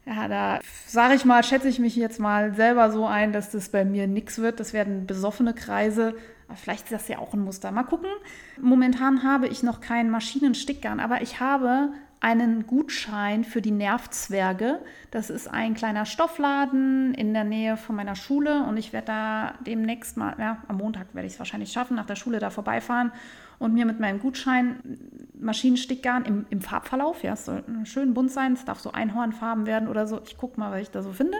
[0.04, 3.70] Ja, da sage ich mal, schätze ich mich jetzt mal selber so ein, dass das
[3.70, 4.60] bei mir nichts wird.
[4.60, 6.14] Das werden besoffene Kreise.
[6.46, 7.72] Aber vielleicht ist das ja auch ein Muster.
[7.72, 8.10] Mal gucken.
[8.60, 14.80] Momentan habe ich noch keinen Maschinenstickgarn, aber ich habe einen Gutschein für die Nervzwerge.
[15.10, 19.54] Das ist ein kleiner Stoffladen in der Nähe von meiner Schule und ich werde da
[19.64, 23.12] demnächst mal, ja, am Montag werde ich es wahrscheinlich schaffen, nach der Schule da vorbeifahren
[23.58, 24.80] und mir mit meinem Gutschein
[25.38, 29.88] Maschinenstickgarn im, im Farbverlauf, ja, es soll schön bunt sein, es darf so Einhornfarben werden
[29.88, 30.20] oder so.
[30.24, 31.38] Ich gucke mal, was ich da so finde.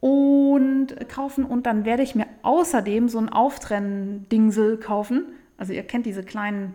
[0.00, 5.24] Und kaufen und dann werde ich mir außerdem so ein Auftrennen-Dingsel kaufen.
[5.56, 6.74] Also ihr kennt diese kleinen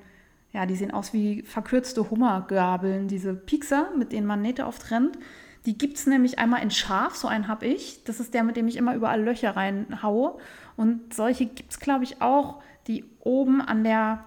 [0.53, 5.17] ja, die sehen aus wie verkürzte Hummergabeln, diese Piekser, mit denen man Nähte auftrennt.
[5.65, 8.03] Die gibt es nämlich einmal in scharf, so einen habe ich.
[8.03, 10.37] Das ist der, mit dem ich immer überall Löcher reinhaue.
[10.75, 14.23] Und solche gibt es, glaube ich, auch, die oben an der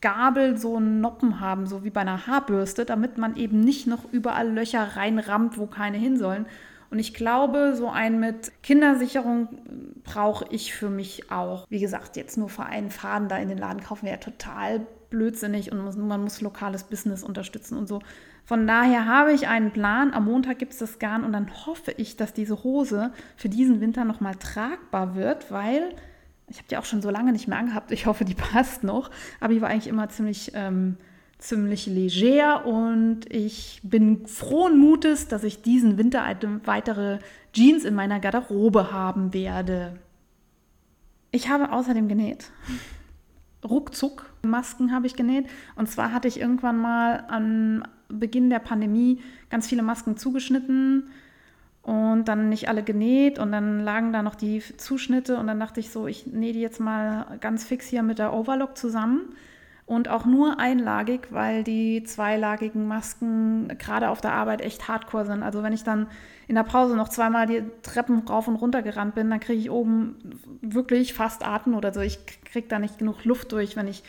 [0.00, 4.50] Gabel so Noppen haben, so wie bei einer Haarbürste, damit man eben nicht noch überall
[4.50, 6.46] Löcher reinrammt, wo keine hin sollen.
[6.90, 9.48] Und ich glaube, so einen mit Kindersicherung
[10.04, 11.66] brauche ich für mich auch.
[11.68, 15.72] Wie gesagt, jetzt nur für einen Faden da in den Laden kaufen wäre total blödsinnig
[15.72, 18.00] und man muss lokales Business unterstützen und so.
[18.44, 20.14] Von daher habe ich einen Plan.
[20.14, 23.80] Am Montag gibt es das Garn und dann hoffe ich, dass diese Hose für diesen
[23.80, 25.94] Winter nochmal tragbar wird, weil
[26.46, 27.92] ich habe die auch schon so lange nicht mehr angehabt.
[27.92, 29.10] Ich hoffe, die passt noch.
[29.40, 30.96] Aber die war eigentlich immer ziemlich, ähm,
[31.38, 36.24] ziemlich leger und ich bin frohen Mutes, dass ich diesen Winter
[36.64, 37.18] weitere
[37.52, 39.98] Jeans in meiner Garderobe haben werde.
[41.30, 42.50] Ich habe außerdem genäht
[43.64, 45.46] ruckzuck Masken habe ich genäht.
[45.76, 49.20] Und zwar hatte ich irgendwann mal am Beginn der Pandemie
[49.50, 51.10] ganz viele Masken zugeschnitten
[51.82, 55.80] und dann nicht alle genäht und dann lagen da noch die Zuschnitte und dann dachte
[55.80, 59.34] ich so, ich nähe die jetzt mal ganz fix hier mit der Overlock zusammen
[59.88, 65.42] und auch nur einlagig, weil die zweilagigen Masken gerade auf der Arbeit echt hardcore sind.
[65.42, 66.08] Also wenn ich dann
[66.46, 69.70] in der Pause noch zweimal die Treppen rauf und runter gerannt bin, dann kriege ich
[69.70, 70.16] oben
[70.60, 72.00] wirklich fast Atem oder so.
[72.00, 74.02] Ich kriege da nicht genug Luft durch, wenn ich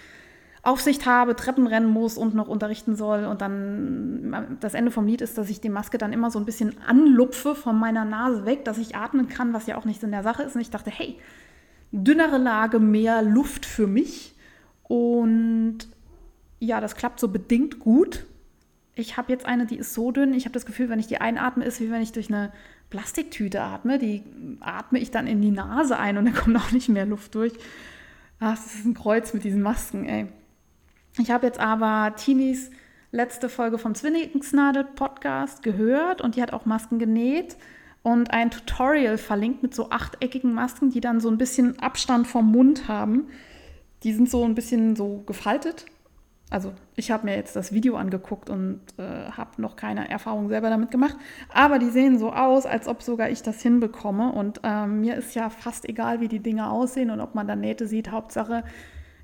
[0.64, 3.24] Aufsicht habe, Treppen rennen muss und noch unterrichten soll.
[3.24, 6.46] Und dann das Ende vom Lied ist, dass ich die Maske dann immer so ein
[6.46, 10.12] bisschen anlupfe von meiner Nase weg, dass ich atmen kann, was ja auch nicht in
[10.12, 10.56] der Sache ist.
[10.56, 11.18] Und ich dachte, hey,
[11.94, 14.36] dünnere Lage, mehr Luft für mich.
[14.90, 15.78] Und
[16.58, 18.26] ja, das klappt so bedingt gut.
[18.96, 20.34] Ich habe jetzt eine, die ist so dünn.
[20.34, 22.52] Ich habe das Gefühl, wenn ich die einatme, ist wie wenn ich durch eine
[22.90, 24.00] Plastiktüte atme.
[24.00, 24.24] Die
[24.60, 27.54] atme ich dann in die Nase ein und dann kommt auch nicht mehr Luft durch.
[28.40, 30.28] Ach, das ist ein Kreuz mit diesen Masken, ey.
[31.20, 32.72] Ich habe jetzt aber Tinis
[33.12, 37.58] letzte Folge vom Zwillingsnadel Podcast gehört und die hat auch Masken genäht
[38.02, 42.52] und ein Tutorial verlinkt mit so achteckigen Masken, die dann so ein bisschen Abstand vom
[42.52, 43.28] Mund haben.
[44.04, 45.86] Die sind so ein bisschen so gefaltet.
[46.52, 50.70] Also ich habe mir jetzt das Video angeguckt und äh, habe noch keine Erfahrung selber
[50.70, 51.16] damit gemacht.
[51.54, 54.32] Aber die sehen so aus, als ob sogar ich das hinbekomme.
[54.32, 57.56] Und äh, mir ist ja fast egal, wie die Dinge aussehen und ob man da
[57.56, 58.12] Nähte sieht.
[58.12, 58.64] Hauptsache,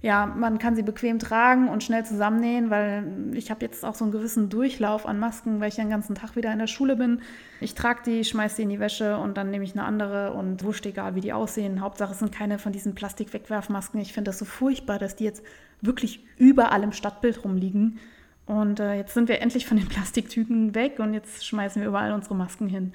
[0.01, 4.05] ja, man kann sie bequem tragen und schnell zusammennähen, weil ich habe jetzt auch so
[4.05, 7.21] einen gewissen Durchlauf an Masken, weil ich den ganzen Tag wieder in der Schule bin.
[7.59, 10.63] Ich trage die, schmeiße die in die Wäsche und dann nehme ich eine andere und
[10.63, 11.81] wurscht egal, wie die aussehen.
[11.81, 13.99] Hauptsache es sind keine von diesen Plastikwegwerfmasken.
[13.99, 15.43] Ich finde das so furchtbar, dass die jetzt
[15.81, 17.99] wirklich überall im Stadtbild rumliegen.
[18.45, 22.11] Und äh, jetzt sind wir endlich von den Plastiktüten weg und jetzt schmeißen wir überall
[22.11, 22.93] unsere Masken hin.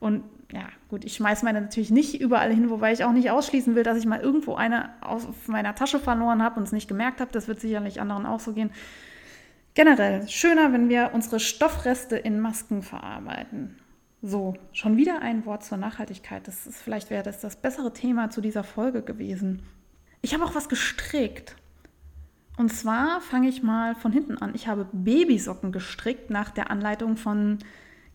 [0.00, 3.74] Und ja, gut, ich schmeiße meine natürlich nicht überall hin, wobei ich auch nicht ausschließen
[3.74, 7.20] will, dass ich mal irgendwo eine aus meiner Tasche verloren habe und es nicht gemerkt
[7.20, 7.30] habe.
[7.32, 8.70] Das wird sicherlich anderen auch so gehen.
[9.74, 13.76] Generell schöner, wenn wir unsere Stoffreste in Masken verarbeiten.
[14.22, 16.48] So, schon wieder ein Wort zur Nachhaltigkeit.
[16.48, 19.62] Das ist, vielleicht wäre das das bessere Thema zu dieser Folge gewesen.
[20.22, 21.54] Ich habe auch was gestrickt.
[22.56, 24.54] Und zwar fange ich mal von hinten an.
[24.54, 27.58] Ich habe Babysocken gestrickt nach der Anleitung von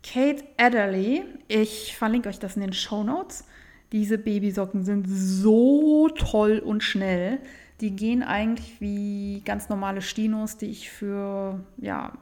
[0.03, 1.23] Kate Adderley.
[1.47, 3.45] Ich verlinke euch das in den Show Notes.
[3.91, 7.39] Diese Babysocken sind so toll und schnell.
[7.79, 12.13] Die gehen eigentlich wie ganz normale Stinos, die ich für, ja,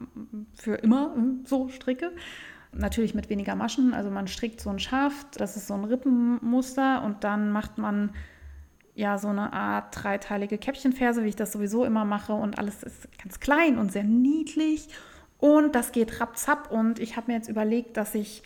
[0.54, 1.15] für immer
[1.46, 2.12] so stricke.
[2.74, 3.94] Natürlich mit weniger Maschen.
[3.94, 8.12] Also man strickt so ein Schaft, das ist so ein Rippenmuster und dann macht man
[8.96, 13.08] ja so eine Art dreiteilige Käppchenferse, wie ich das sowieso immer mache und alles ist
[13.22, 14.89] ganz klein und sehr niedlich
[15.41, 16.71] und das geht rapzapp.
[16.71, 18.43] Und ich habe mir jetzt überlegt, dass ich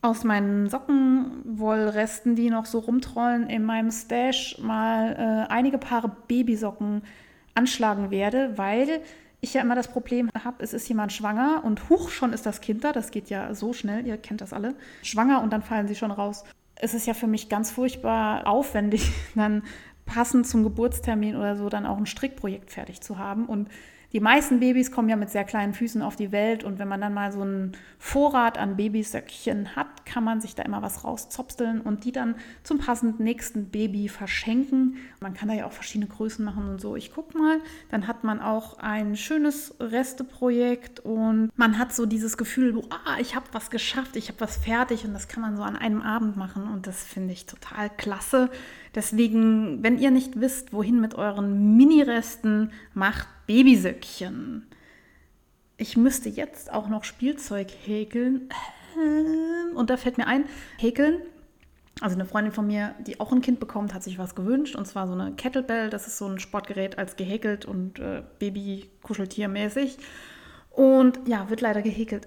[0.00, 7.02] aus meinen Sockenwollresten, die noch so rumtrollen, in meinem Stash mal äh, einige Paare Babysocken
[7.54, 9.02] anschlagen werde, weil
[9.40, 12.60] ich ja immer das Problem habe, es ist jemand schwanger und huch, schon ist das
[12.60, 12.92] Kind da.
[12.92, 14.74] Das geht ja so schnell, ihr kennt das alle.
[15.02, 16.44] Schwanger und dann fallen sie schon raus.
[16.76, 19.62] Es ist ja für mich ganz furchtbar aufwendig, dann
[20.06, 23.46] passend zum Geburtstermin oder so dann auch ein Strickprojekt fertig zu haben.
[23.46, 23.68] Und
[24.12, 27.00] die meisten Babys kommen ja mit sehr kleinen Füßen auf die Welt und wenn man
[27.00, 31.82] dann mal so einen Vorrat an Babysöckchen hat, kann man sich da immer was rauszopsteln
[31.82, 34.96] und die dann zum passend nächsten Baby verschenken.
[35.20, 36.96] Man kann da ja auch verschiedene Größen machen und so.
[36.96, 42.38] Ich guck mal, dann hat man auch ein schönes Resteprojekt und man hat so dieses
[42.38, 45.62] Gefühl, ah, ich habe was geschafft, ich habe was fertig und das kann man so
[45.62, 48.48] an einem Abend machen und das finde ich total klasse.
[48.98, 54.66] Deswegen, wenn ihr nicht wisst, wohin mit euren Mini-Resten, macht Babysöckchen.
[55.76, 58.48] Ich müsste jetzt auch noch Spielzeug häkeln.
[59.76, 60.46] Und da fällt mir ein,
[60.78, 61.20] häkeln.
[62.00, 64.74] Also eine Freundin von mir, die auch ein Kind bekommt, hat sich was gewünscht.
[64.74, 65.90] Und zwar so eine Kettlebell.
[65.90, 69.98] Das ist so ein Sportgerät als gehäkelt und äh, Baby-Kuscheltier-mäßig.
[70.72, 72.26] Und ja, wird leider gehäkelt.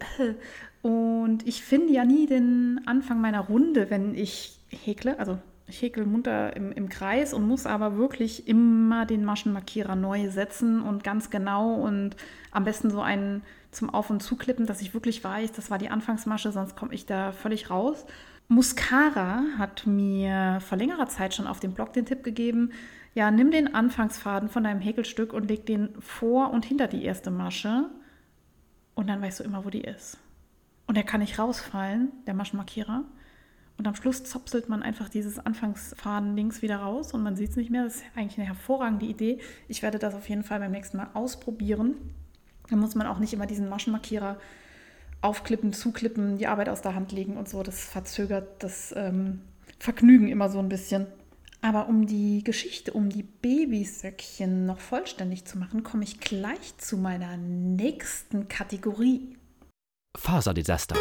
[0.82, 5.20] Und ich finde ja nie den Anfang meiner Runde, wenn ich häkle.
[5.20, 10.30] Also ich häkel munter im, im Kreis und muss aber wirklich immer den Maschenmarkierer neu
[10.30, 12.16] setzen und ganz genau und
[12.52, 15.90] am besten so einen zum Auf- und Zuklippen, dass ich wirklich weiß, das war die
[15.90, 18.06] Anfangsmasche, sonst komme ich da völlig raus.
[18.50, 22.72] Muscara hat mir vor längerer Zeit schon auf dem Blog den Tipp gegeben,
[23.14, 27.32] ja, nimm den Anfangsfaden von deinem Häkelstück und leg den vor und hinter die erste
[27.32, 27.90] Masche
[28.96, 30.18] und dann weißt du immer, wo die ist.
[30.88, 33.04] Und der kann nicht rausfallen, der Maschenmarkierer.
[33.78, 37.56] Und am Schluss zopselt man einfach dieses Anfangsfaden links wieder raus und man sieht es
[37.56, 37.84] nicht mehr.
[37.84, 39.40] Das ist eigentlich eine hervorragende Idee.
[39.68, 41.96] Ich werde das auf jeden Fall beim nächsten Mal ausprobieren.
[42.70, 44.38] Dann muss man auch nicht immer diesen Maschenmarkierer
[45.22, 47.64] aufklippen, zuklippen, die Arbeit aus der Hand legen und so.
[47.64, 49.42] Das verzögert das ähm,
[49.80, 51.08] Vergnügen immer so ein bisschen.
[51.62, 56.98] Aber um die Geschichte um die Babysöckchen noch vollständig zu machen, komme ich gleich zu
[56.98, 59.38] meiner nächsten Kategorie.
[60.18, 60.96] Faserdesaster.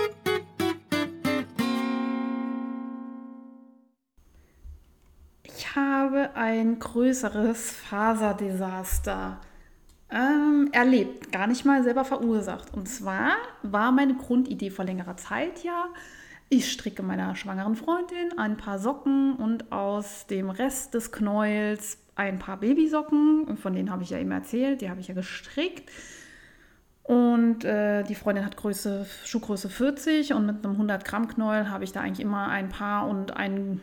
[5.75, 9.41] Habe ein größeres Faserdesaster
[10.11, 12.75] ähm, erlebt, gar nicht mal selber verursacht.
[12.75, 15.87] Und zwar war meine Grundidee vor längerer Zeit ja,
[16.49, 22.41] ich stricke meiner schwangeren Freundin ein paar Socken und aus dem Rest des Knäuels ein
[22.41, 23.57] paar Babysocken.
[23.57, 25.89] Von denen habe ich ja eben erzählt, die habe ich ja gestrickt.
[27.05, 31.85] Und äh, die Freundin hat Größe, Schuhgröße 40 und mit einem 100 Gramm Knäuel habe
[31.85, 33.81] ich da eigentlich immer ein paar und ein,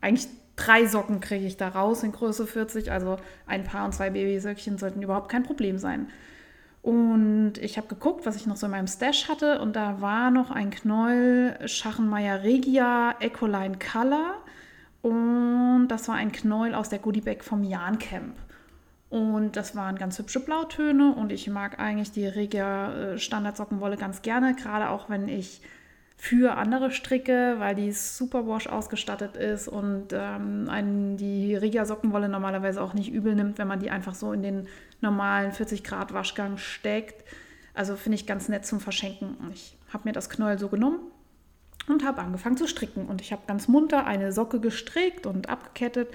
[0.00, 2.90] eigentlich drei Socken kriege ich da raus in Größe 40.
[2.90, 6.08] Also ein Paar und zwei Babysöckchen sollten überhaupt kein Problem sein.
[6.82, 9.60] Und ich habe geguckt, was ich noch so in meinem Stash hatte.
[9.60, 14.34] Und da war noch ein Knäuel Schachenmeier Regia Ecoline Color.
[15.02, 18.36] Und das war ein Knäuel aus der Goodie Bag vom Jan Camp.
[19.08, 24.22] Und das waren ganz hübsche Blautöne und ich mag eigentlich die Regia äh, Standardsockenwolle ganz
[24.22, 25.62] gerne, gerade auch wenn ich
[26.16, 32.82] für andere stricke, weil die Superwash ausgestattet ist und ähm, einen die Regia Sockenwolle normalerweise
[32.82, 34.68] auch nicht übel nimmt, wenn man die einfach so in den
[35.00, 37.24] normalen 40 Grad Waschgang steckt.
[37.74, 39.36] Also finde ich ganz nett zum Verschenken.
[39.52, 41.00] Ich habe mir das Knäuel so genommen
[41.86, 43.06] und habe angefangen zu stricken.
[43.06, 46.08] Und ich habe ganz munter eine Socke gestrickt und abgekettet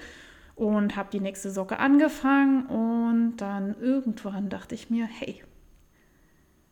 [0.56, 5.42] und habe die nächste Socke angefangen und dann irgendwann dachte ich mir, hey,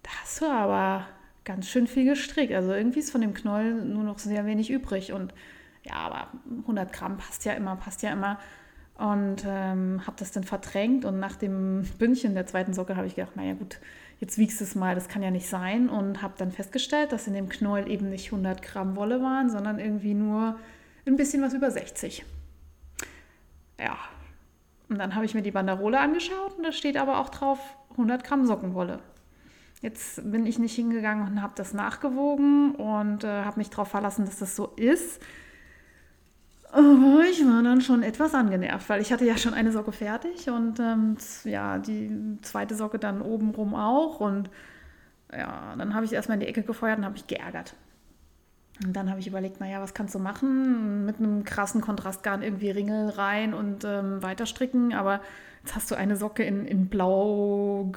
[0.03, 1.07] da hast du aber
[1.45, 2.53] ganz schön viel gestrickt.
[2.53, 5.35] Also irgendwie ist von dem Knoll nur noch sehr wenig übrig und
[5.85, 6.29] ja, aber
[6.63, 8.39] 100 Gramm passt ja immer, passt ja immer.
[8.97, 13.15] Und ähm, habe das dann verdrängt und nach dem Bündchen der zweiten Socke habe ich
[13.15, 13.79] gedacht, naja gut,
[14.19, 15.89] jetzt wiegst du es mal, das kann ja nicht sein.
[15.89, 19.79] Und habe dann festgestellt, dass in dem Knäuel eben nicht 100 Gramm Wolle waren, sondern
[19.79, 20.59] irgendwie nur
[21.07, 22.25] ein bisschen was über 60
[23.81, 23.97] ja.
[24.89, 27.59] Und dann habe ich mir die Banderole angeschaut und da steht aber auch drauf
[27.93, 29.01] 100 Gramm Sockenwolle.
[29.81, 34.27] Jetzt bin ich nicht hingegangen und habe das nachgewogen und äh, habe mich darauf verlassen,
[34.27, 35.23] dass das so ist.
[36.73, 40.49] Aber ich war dann schon etwas angenervt, weil ich hatte ja schon eine Socke fertig
[40.51, 44.21] und ähm, ja, die zweite Socke dann obenrum auch.
[44.21, 44.51] Und
[45.33, 47.75] ja, dann habe ich erstmal in die Ecke gefeuert und habe mich geärgert.
[48.85, 51.05] Und dann habe ich überlegt, naja, was kannst du machen?
[51.05, 54.95] Mit einem krassen Kontrastgarn irgendwie Ringel rein und ähm, weiter stricken.
[54.95, 55.21] Aber
[55.63, 57.91] jetzt hast du eine Socke in, in blau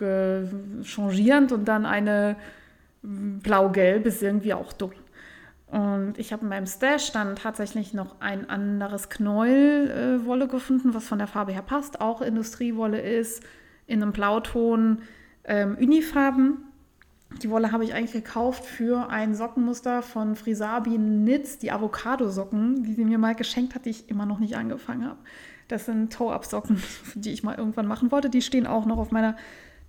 [0.84, 2.36] changierend und dann eine
[3.04, 4.91] blau-gelb ist irgendwie auch dumm.
[5.67, 11.08] Und ich habe in meinem Stash dann tatsächlich noch ein anderes Knäuelwolle äh, gefunden, was
[11.08, 11.99] von der Farbe her passt.
[11.99, 13.43] Auch Industriewolle ist,
[13.88, 15.02] in einem Blauton,
[15.45, 16.60] ähm, Unifarben.
[17.41, 22.93] Die Wolle habe ich eigentlich gekauft für ein Sockenmuster von Frisabi Knits, die Avocado-Socken, die
[22.93, 25.17] sie mir mal geschenkt hat, die ich immer noch nicht angefangen habe.
[25.73, 26.83] Das sind Toe-Up-Socken,
[27.15, 28.29] die ich mal irgendwann machen wollte.
[28.29, 29.36] Die stehen auch noch auf meiner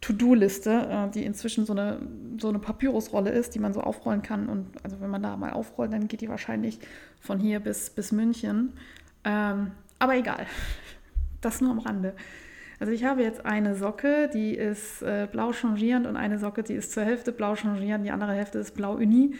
[0.01, 2.01] To-Do-Liste, äh, die inzwischen so eine,
[2.40, 4.49] so eine Papyrusrolle ist, die man so aufrollen kann.
[4.49, 6.79] Und also wenn man da mal aufrollt, dann geht die wahrscheinlich
[7.20, 8.73] von hier bis, bis München.
[9.25, 10.47] Ähm, aber egal,
[11.42, 12.14] das nur am Rande.
[12.81, 16.73] Also ich habe jetzt eine Socke, die ist äh, blau changierend und eine Socke, die
[16.73, 19.35] ist zur Hälfte blau changierend, die andere Hälfte ist blau uni.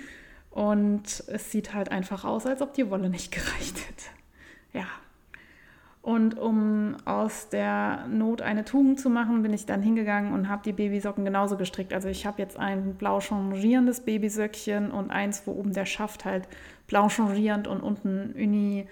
[0.51, 4.05] Und es sieht halt einfach aus, als ob die Wolle nicht gereicht hätte.
[4.75, 4.87] Ja.
[6.05, 10.61] Und um aus der Not eine Tugend zu machen, bin ich dann hingegangen und habe
[10.63, 11.95] die Babysocken genauso gestrickt.
[11.95, 16.47] Also ich habe jetzt ein blau changierendes Babysöckchen und eins, wo oben der Schaft halt
[16.89, 18.87] blau changierend und unten uni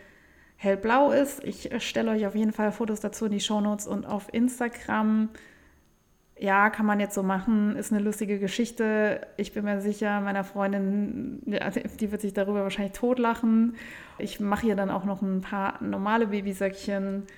[0.57, 1.45] hellblau ist.
[1.45, 5.29] Ich stelle euch auf jeden Fall Fotos dazu in die Shownotes und auf Instagram.
[6.43, 9.25] Ja, kann man jetzt so machen, ist eine lustige Geschichte.
[9.37, 13.77] Ich bin mir sicher, meiner Freundin, die wird sich darüber wahrscheinlich totlachen.
[14.19, 17.29] Ich mache ihr dann auch noch ein paar normale Babysöckchen.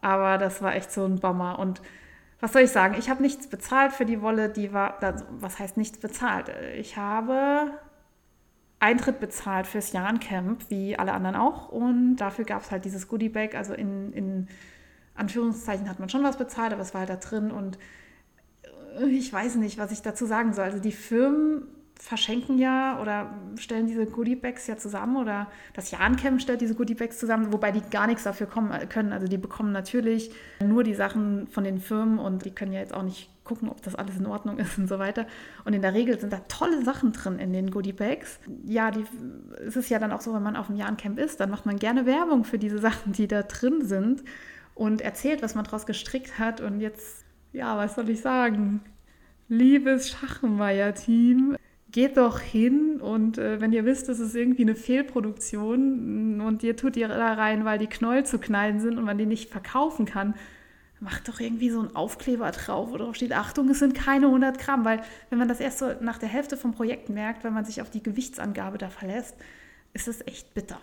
[0.00, 1.58] Aber das war echt so ein Bomber.
[1.58, 1.82] Und
[2.40, 2.94] was soll ich sagen?
[2.98, 4.48] Ich habe nichts bezahlt für die Wolle.
[4.48, 6.50] Die war, was heißt nichts bezahlt?
[6.78, 7.72] Ich habe
[8.80, 11.68] Eintritt bezahlt fürs Jahrencamp, wie alle anderen auch.
[11.68, 13.54] Und dafür gab es halt dieses Goodie-Bag.
[13.54, 14.48] Also in, in
[15.18, 17.50] Anführungszeichen hat man schon was bezahlt, aber es war halt da drin.
[17.50, 17.78] Und
[18.98, 20.64] äh, ich weiß nicht, was ich dazu sagen soll.
[20.64, 21.62] Also die Firmen
[21.98, 27.52] verschenken ja oder stellen diese Goodie-Bags ja zusammen oder das Jahrencamp stellt diese Goodie-Bags zusammen,
[27.52, 29.12] wobei die gar nichts dafür kommen, äh, können.
[29.12, 30.30] Also die bekommen natürlich
[30.64, 33.82] nur die Sachen von den Firmen und die können ja jetzt auch nicht gucken, ob
[33.82, 35.26] das alles in Ordnung ist und so weiter.
[35.64, 38.38] Und in der Regel sind da tolle Sachen drin in den Goodie-Bags.
[38.64, 39.04] Ja, die,
[39.66, 41.78] es ist ja dann auch so, wenn man auf dem Jahrencamp ist, dann macht man
[41.78, 44.22] gerne Werbung für diese Sachen, die da drin sind
[44.78, 46.60] und erzählt, was man daraus gestrickt hat.
[46.60, 48.80] Und jetzt, ja, was soll ich sagen?
[49.48, 51.56] Liebes Schachenmeier-Team,
[51.90, 56.76] geht doch hin und äh, wenn ihr wisst, das ist irgendwie eine Fehlproduktion und ihr
[56.76, 60.04] tut ihr da rein, weil die Knäuel zu knallen sind und man die nicht verkaufen
[60.04, 60.34] kann,
[61.00, 64.58] macht doch irgendwie so einen Aufkleber drauf, wo drauf steht, Achtung, es sind keine 100
[64.58, 67.64] Gramm, weil wenn man das erst so nach der Hälfte vom Projekt merkt, wenn man
[67.64, 69.36] sich auf die Gewichtsangabe da verlässt,
[69.94, 70.80] ist es echt bitter.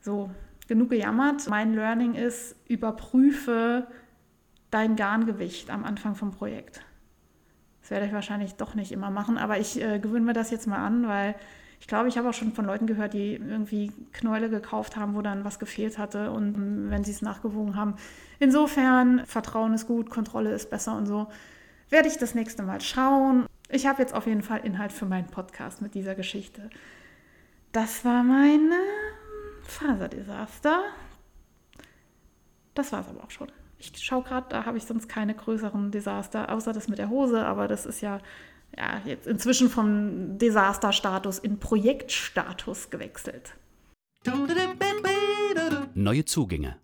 [0.00, 0.30] So,
[0.72, 1.48] genug gejammert.
[1.50, 3.86] Mein Learning ist, überprüfe
[4.70, 6.80] dein Garngewicht am Anfang vom Projekt.
[7.82, 10.66] Das werde ich wahrscheinlich doch nicht immer machen, aber ich äh, gewöhne mir das jetzt
[10.66, 11.34] mal an, weil
[11.78, 15.20] ich glaube, ich habe auch schon von Leuten gehört, die irgendwie Knäule gekauft haben, wo
[15.20, 17.96] dann was gefehlt hatte und ähm, wenn sie es nachgewogen haben.
[18.38, 21.26] Insofern, Vertrauen ist gut, Kontrolle ist besser und so.
[21.90, 23.44] Werde ich das nächste Mal schauen.
[23.68, 26.70] Ich habe jetzt auf jeden Fall Inhalt für meinen Podcast mit dieser Geschichte.
[27.72, 29.21] Das war mein äh,
[29.72, 30.82] Faserdesaster.
[32.74, 33.50] Das war es aber auch schon.
[33.78, 37.44] Ich schaue gerade, da habe ich sonst keine größeren Desaster, außer das mit der Hose,
[37.44, 38.20] aber das ist ja,
[38.76, 43.54] ja jetzt inzwischen vom Desasterstatus in Projektstatus gewechselt.
[45.94, 46.76] Neue Zugänge.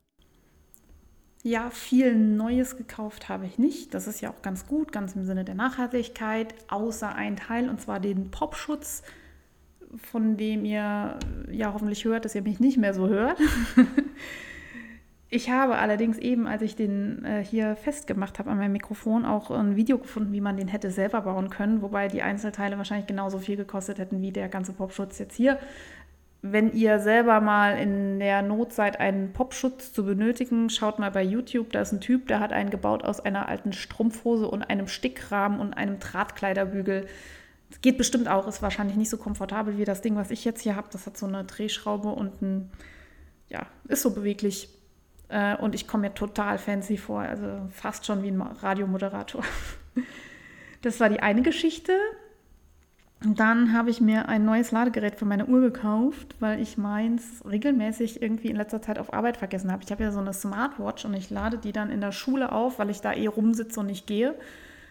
[1.44, 3.94] Ja, viel Neues gekauft habe ich nicht.
[3.94, 7.80] Das ist ja auch ganz gut, ganz im Sinne der Nachhaltigkeit, außer ein Teil, und
[7.80, 9.02] zwar den Popschutz,
[9.96, 11.18] von dem ihr
[11.50, 13.38] ja hoffentlich hört, dass ihr mich nicht mehr so hört.
[15.30, 19.50] Ich habe allerdings eben, als ich den äh, hier festgemacht habe an meinem Mikrofon, auch
[19.50, 23.38] ein Video gefunden, wie man den hätte selber bauen können, wobei die Einzelteile wahrscheinlich genauso
[23.38, 25.58] viel gekostet hätten wie der ganze Popschutz jetzt hier.
[26.40, 31.22] Wenn ihr selber mal in der Not seid, einen Popschutz zu benötigen, schaut mal bei
[31.22, 31.72] YouTube.
[31.72, 35.60] Da ist ein Typ, der hat einen gebaut aus einer alten Strumpfhose und einem Stickrahmen
[35.60, 37.06] und einem Drahtkleiderbügel.
[37.70, 40.62] Das geht bestimmt auch, ist wahrscheinlich nicht so komfortabel wie das Ding, was ich jetzt
[40.62, 40.88] hier habe.
[40.90, 42.70] Das hat so eine Drehschraube und ein,
[43.48, 44.68] ja, ist so beweglich
[45.28, 49.42] äh, und ich komme mir total fancy vor, also fast schon wie ein Radiomoderator.
[50.80, 51.92] Das war die eine Geschichte.
[53.24, 57.42] Und dann habe ich mir ein neues Ladegerät für meine Uhr gekauft, weil ich meins
[57.44, 59.82] regelmäßig irgendwie in letzter Zeit auf Arbeit vergessen habe.
[59.82, 62.78] Ich habe ja so eine Smartwatch und ich lade die dann in der Schule auf,
[62.78, 64.36] weil ich da eh rumsitze und nicht gehe.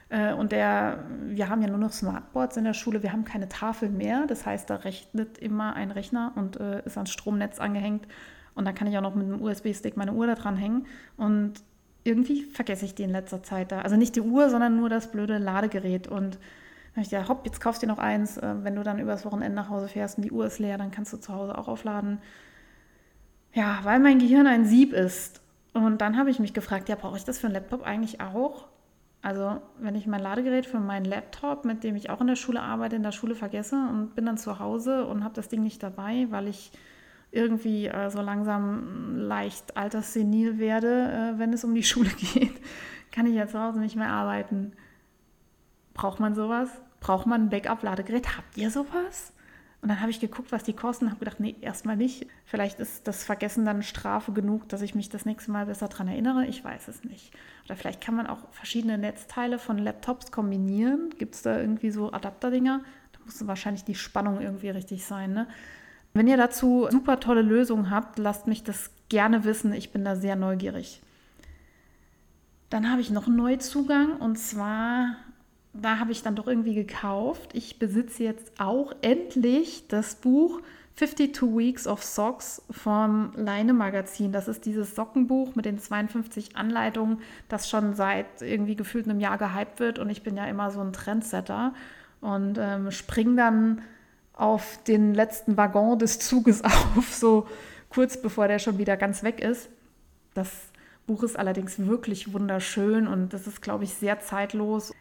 [0.10, 3.49] Äh, und der, wir haben ja nur noch Smartboards in der Schule, wir haben keine
[3.49, 4.26] Tafeln mehr.
[4.28, 8.08] Das heißt, da rechnet immer ein Rechner und äh, ist ans Stromnetz angehängt.
[8.55, 10.88] Und dann kann ich auch noch mit einem USB-Stick meine Uhr da dran hängen.
[11.16, 11.53] Und
[12.03, 13.82] irgendwie vergesse ich die in letzter Zeit da.
[13.82, 16.08] Also nicht die Uhr, sondern nur das blöde Ladegerät.
[16.08, 18.38] Und dann habe ich gedacht, hopp, jetzt kaufst du dir noch eins.
[18.38, 20.89] Äh, wenn du dann übers Wochenende nach Hause fährst und die Uhr ist leer, dann
[20.89, 22.20] kannst du zu Hause auch aufladen.
[23.53, 25.41] Ja, weil mein Gehirn ein Sieb ist.
[25.74, 28.68] Und dann habe ich mich gefragt, ja, brauche ich das für einen Laptop eigentlich auch?
[29.22, 32.61] Also, wenn ich mein Ladegerät für meinen Laptop, mit dem ich auch in der Schule
[32.61, 35.82] arbeite, in der Schule vergesse und bin dann zu Hause und habe das Ding nicht
[35.82, 36.72] dabei, weil ich
[37.32, 42.61] irgendwie äh, so langsam leicht alterssenil werde, äh, wenn es um die Schule geht,
[43.11, 44.74] kann ich ja zu Hause nicht mehr arbeiten.
[45.93, 46.70] Braucht man sowas?
[46.99, 48.38] Braucht man ein Backup-Ladegerät?
[48.38, 49.34] Habt ihr sowas?
[49.88, 52.28] Und dann habe ich geguckt, was die kosten und habe gedacht, nee, erstmal nicht.
[52.44, 56.10] Vielleicht ist das Vergessen dann Strafe genug, dass ich mich das nächste Mal besser daran
[56.10, 56.46] erinnere.
[56.46, 57.32] Ich weiß es nicht.
[57.64, 61.12] Oder vielleicht kann man auch verschiedene Netzteile von Laptops kombinieren.
[61.18, 62.82] Gibt es da irgendwie so Adapterdinger?
[63.14, 65.32] Da muss wahrscheinlich die Spannung irgendwie richtig sein.
[65.32, 65.48] Ne?
[66.14, 69.72] Wenn ihr dazu super tolle Lösungen habt, lasst mich das gerne wissen.
[69.72, 71.02] Ich bin da sehr neugierig.
[72.70, 75.16] Dann habe ich noch einen Neuzugang und zwar,
[75.82, 77.52] da habe ich dann doch irgendwie gekauft.
[77.54, 80.62] Ich besitze jetzt auch endlich das Buch
[80.98, 84.32] 52 Weeks of Socks vom Leine Magazin.
[84.32, 87.20] Das ist dieses Sockenbuch mit den 52 Anleitungen,
[87.50, 90.00] das schon seit irgendwie gefühlt einem Jahr gehypt wird.
[90.00, 91.74] Und ich bin ja immer so ein Trendsetter
[92.20, 93.84] und ähm, spring dann
[94.34, 97.48] auf den letzten Waggon des Zuges auf, so
[97.90, 99.70] kurz bevor der schon wieder ganz weg ist.
[100.34, 100.50] Das
[101.06, 104.94] Buch ist allerdings wirklich wunderschön und das ist, glaube ich, sehr zeitlos.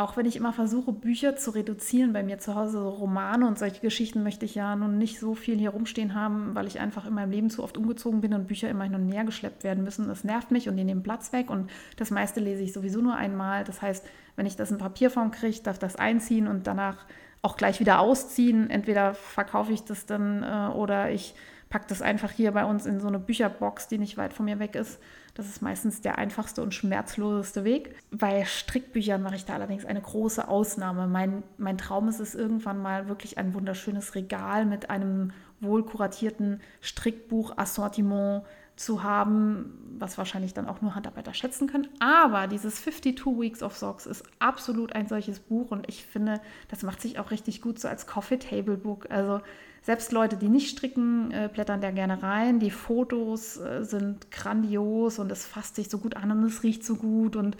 [0.00, 3.58] Auch wenn ich immer versuche, Bücher zu reduzieren bei mir zu Hause, so Romane und
[3.58, 7.04] solche Geschichten möchte ich ja nun nicht so viel hier rumstehen haben, weil ich einfach
[7.04, 9.84] in meinem Leben zu oft umgezogen bin und Bücher immer hin und her geschleppt werden
[9.84, 10.08] müssen.
[10.08, 13.14] Das nervt mich und die nehmen Platz weg und das meiste lese ich sowieso nur
[13.14, 13.62] einmal.
[13.64, 17.04] Das heißt, wenn ich das in Papierform kriege, darf das einziehen und danach
[17.42, 18.70] auch gleich wieder ausziehen.
[18.70, 21.34] Entweder verkaufe ich das dann äh, oder ich
[21.68, 24.58] packe das einfach hier bei uns in so eine Bücherbox, die nicht weit von mir
[24.60, 24.98] weg ist.
[25.34, 27.94] Das ist meistens der einfachste und schmerzloseste Weg.
[28.10, 31.06] Bei Strickbüchern mache ich da allerdings eine große Ausnahme.
[31.06, 36.60] Mein, mein Traum ist es irgendwann mal wirklich ein wunderschönes Regal mit einem wohl kuratierten
[36.80, 38.44] Strickbuch-Assortiment
[38.76, 41.88] zu haben, was wahrscheinlich dann auch nur Handarbeiter schätzen können.
[41.98, 46.82] Aber dieses 52 Weeks of Socks ist absolut ein solches Buch und ich finde, das
[46.82, 49.10] macht sich auch richtig gut so als Coffee Table Book.
[49.10, 49.42] Also
[49.82, 52.60] selbst Leute, die nicht stricken, äh, blättern da gerne rein.
[52.60, 56.84] Die Fotos äh, sind grandios und es fasst sich so gut an und es riecht
[56.84, 57.56] so gut und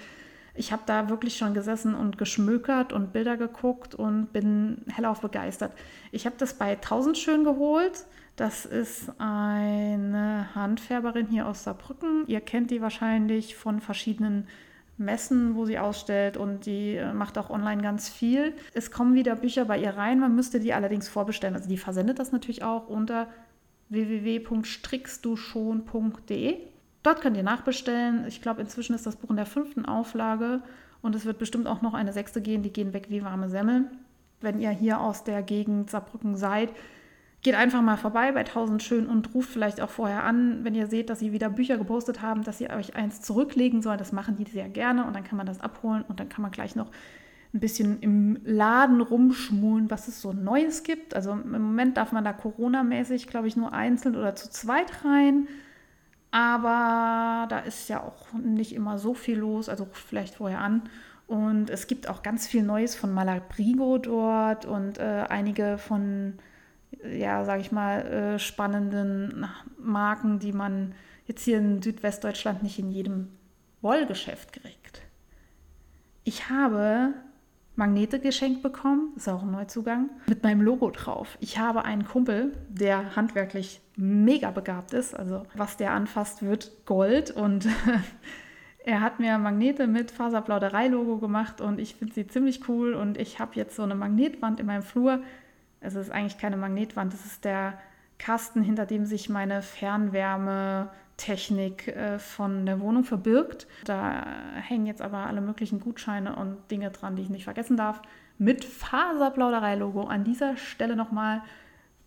[0.55, 5.73] ich habe da wirklich schon gesessen und geschmökert und Bilder geguckt und bin hellauf begeistert.
[6.13, 8.05] Ich habe das bei 1000 schön geholt
[8.41, 12.25] das ist eine Handfärberin hier aus Saarbrücken.
[12.27, 14.49] Ihr kennt die wahrscheinlich von verschiedenen
[15.01, 18.53] Messen, wo sie ausstellt und die äh, macht auch online ganz viel.
[18.75, 21.57] Es kommen wieder Bücher bei ihr rein, man müsste die allerdings vorbestellen.
[21.57, 23.29] Also die versendet das natürlich auch unter
[23.89, 26.59] www.stricksduschon.de.
[27.03, 28.27] Dort könnt ihr nachbestellen.
[28.29, 30.63] Ich glaube, inzwischen ist das Buch in der fünften Auflage
[31.03, 32.63] und es wird bestimmt auch noch eine sechste gehen.
[32.63, 33.91] Die gehen weg wie warme Semmeln.
[34.41, 36.71] Wenn ihr hier aus der Gegend Saarbrücken seid,
[37.43, 40.89] Geht einfach mal vorbei bei 1000 Schön und ruft vielleicht auch vorher an, wenn ihr
[40.89, 43.97] seht, dass sie wieder Bücher gepostet haben, dass ihr euch eins zurücklegen soll.
[43.97, 46.51] Das machen die sehr gerne und dann kann man das abholen und dann kann man
[46.51, 46.91] gleich noch
[47.53, 51.15] ein bisschen im Laden rumschmulen, was es so Neues gibt.
[51.15, 55.49] Also im Moment darf man da Corona-mäßig, glaube ich, nur einzeln oder zu zweit rein.
[56.31, 60.83] Aber da ist ja auch nicht immer so viel los, also ruft vielleicht vorher an.
[61.27, 66.35] Und es gibt auch ganz viel Neues von Malabrigo dort und äh, einige von
[67.05, 69.47] ja, sage ich mal, äh, spannenden
[69.79, 70.95] Marken, die man
[71.27, 73.29] jetzt hier in Südwestdeutschland nicht in jedem
[73.81, 75.03] Wollgeschäft kriegt.
[76.25, 77.15] Ich habe
[77.77, 81.39] Magnete geschenkt bekommen, ist auch ein Neuzugang, mit meinem Logo drauf.
[81.41, 87.31] Ich habe einen Kumpel, der handwerklich mega begabt ist, also was der anfasst, wird Gold
[87.31, 87.67] und
[88.85, 93.39] er hat mir Magnete mit Faserplauderei-Logo gemacht und ich finde sie ziemlich cool und ich
[93.39, 95.23] habe jetzt so eine Magnetwand in meinem Flur.
[95.81, 97.79] Es ist eigentlich keine Magnetwand, es ist der
[98.19, 103.67] Kasten, hinter dem sich meine Fernwärme Technik äh, von der Wohnung verbirgt.
[103.85, 104.25] Da
[104.55, 108.01] hängen jetzt aber alle möglichen Gutscheine und Dinge dran, die ich nicht vergessen darf.
[108.39, 110.05] Mit Faserplauderei-Logo.
[110.05, 111.43] An dieser Stelle nochmal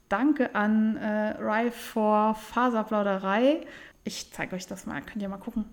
[0.10, 3.66] Danke an äh, Rife for Faserplauderei.
[4.04, 5.66] Ich zeige euch das mal, könnt ihr mal gucken.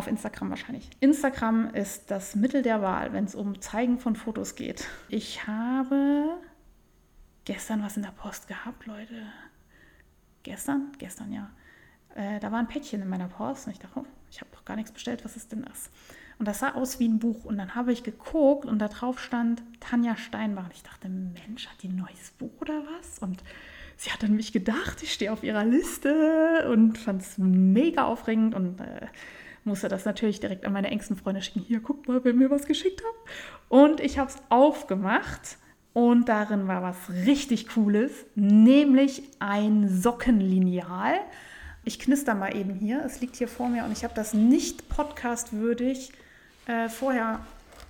[0.00, 0.88] Auf Instagram wahrscheinlich.
[1.00, 4.88] Instagram ist das Mittel der Wahl, wenn es um Zeigen von Fotos geht.
[5.10, 6.38] Ich habe
[7.44, 9.26] gestern was in der Post gehabt, Leute.
[10.42, 10.90] Gestern?
[10.96, 11.50] Gestern, ja.
[12.14, 14.64] Äh, da war ein Päckchen in meiner Post und ich dachte, oh, ich habe doch
[14.64, 15.90] gar nichts bestellt, was ist denn das?
[16.38, 17.44] Und das sah aus wie ein Buch.
[17.44, 20.64] Und dann habe ich geguckt und da drauf stand Tanja Steinbach.
[20.64, 23.18] Und ich dachte, Mensch, hat die ein neues Buch oder was?
[23.18, 23.44] Und
[23.98, 28.54] sie hat an mich gedacht, ich stehe auf ihrer Liste und fand es mega aufregend
[28.54, 29.08] und äh,
[29.64, 31.60] musste das natürlich direkt an meine engsten Freunde schicken.
[31.60, 33.32] Hier, guck mal, wer mir was geschickt hat.
[33.68, 35.58] Und ich habe es aufgemacht
[35.92, 36.96] und darin war was
[37.26, 41.14] richtig Cooles, nämlich ein Sockenlineal.
[41.84, 43.04] Ich knister mal eben hier.
[43.04, 46.12] Es liegt hier vor mir und ich habe das nicht podcastwürdig
[46.66, 47.40] äh, vorher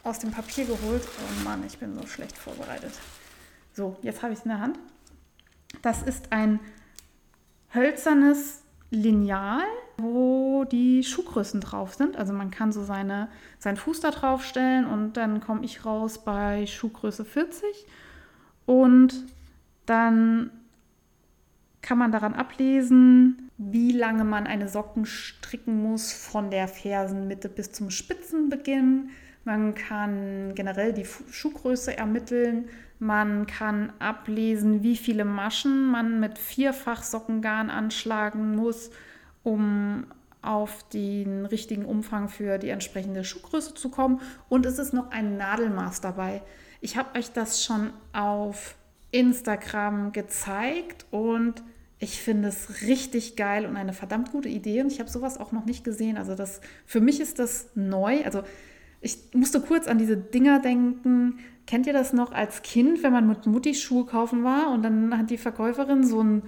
[0.02, 1.02] aus dem Papier geholt.
[1.06, 2.92] Oh Mann, ich bin so schlecht vorbereitet.
[3.72, 4.78] So, jetzt habe ich es in der Hand.
[5.82, 6.60] Das ist ein
[7.74, 9.62] hölzernes Lineal,
[9.98, 12.16] wo die Schuhgrößen drauf sind.
[12.16, 13.28] Also man kann so seine,
[13.58, 17.86] seinen Fuß da drauf stellen und dann komme ich raus bei Schuhgröße 40.
[18.66, 19.24] Und
[19.86, 20.50] dann
[21.82, 27.72] kann man daran ablesen, wie lange man eine Socken stricken muss von der Fersenmitte bis
[27.72, 29.10] zum Spitzenbeginn.
[29.44, 32.68] Man kann generell die Schuhgröße ermitteln.
[33.00, 38.90] Man kann ablesen, wie viele Maschen man mit vierfach Sockengarn anschlagen muss,
[39.42, 40.06] um
[40.42, 44.20] auf den richtigen Umfang für die entsprechende Schuhgröße zu kommen.
[44.50, 46.42] Und es ist noch ein Nadelmaß dabei.
[46.82, 48.76] Ich habe euch das schon auf
[49.12, 51.62] Instagram gezeigt und
[51.98, 54.82] ich finde es richtig geil und eine verdammt gute Idee.
[54.82, 56.18] Und ich habe sowas auch noch nicht gesehen.
[56.18, 58.24] Also das für mich ist das neu.
[58.24, 58.42] Also
[59.00, 61.38] ich musste kurz an diese Dinger denken.
[61.70, 65.16] Kennt ihr das noch als Kind, wenn man mit Mutti Schuhe kaufen war und dann
[65.16, 66.42] hat die Verkäuferin so, ein,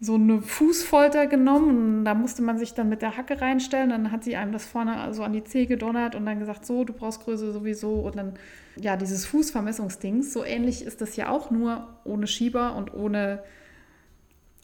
[0.00, 3.90] so eine Fußfolter genommen und da musste man sich dann mit der Hacke reinstellen.
[3.90, 6.84] Dann hat sie einem das vorne so an die Zehe gedonnert und dann gesagt, so,
[6.84, 8.32] du brauchst Größe sowieso und dann,
[8.80, 10.32] ja, dieses Fußvermessungsdings.
[10.32, 13.42] So ähnlich ist das ja auch, nur ohne Schieber und ohne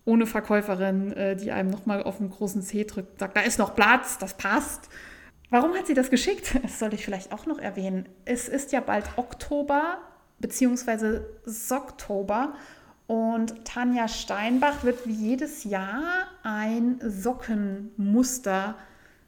[0.07, 3.75] ohne Verkäuferin, äh, die einem nochmal auf den großen Zeh drückt, sagt, da ist noch
[3.75, 4.89] Platz, das passt.
[5.53, 6.55] Warum hat sie das geschickt?
[6.63, 8.09] Das sollte ich vielleicht auch noch erwähnen.
[8.25, 9.99] Es ist ja bald Oktober
[10.39, 12.55] beziehungsweise Socktober
[13.07, 16.03] und Tanja Steinbach wird wie jedes Jahr
[16.43, 18.77] ein Sockenmuster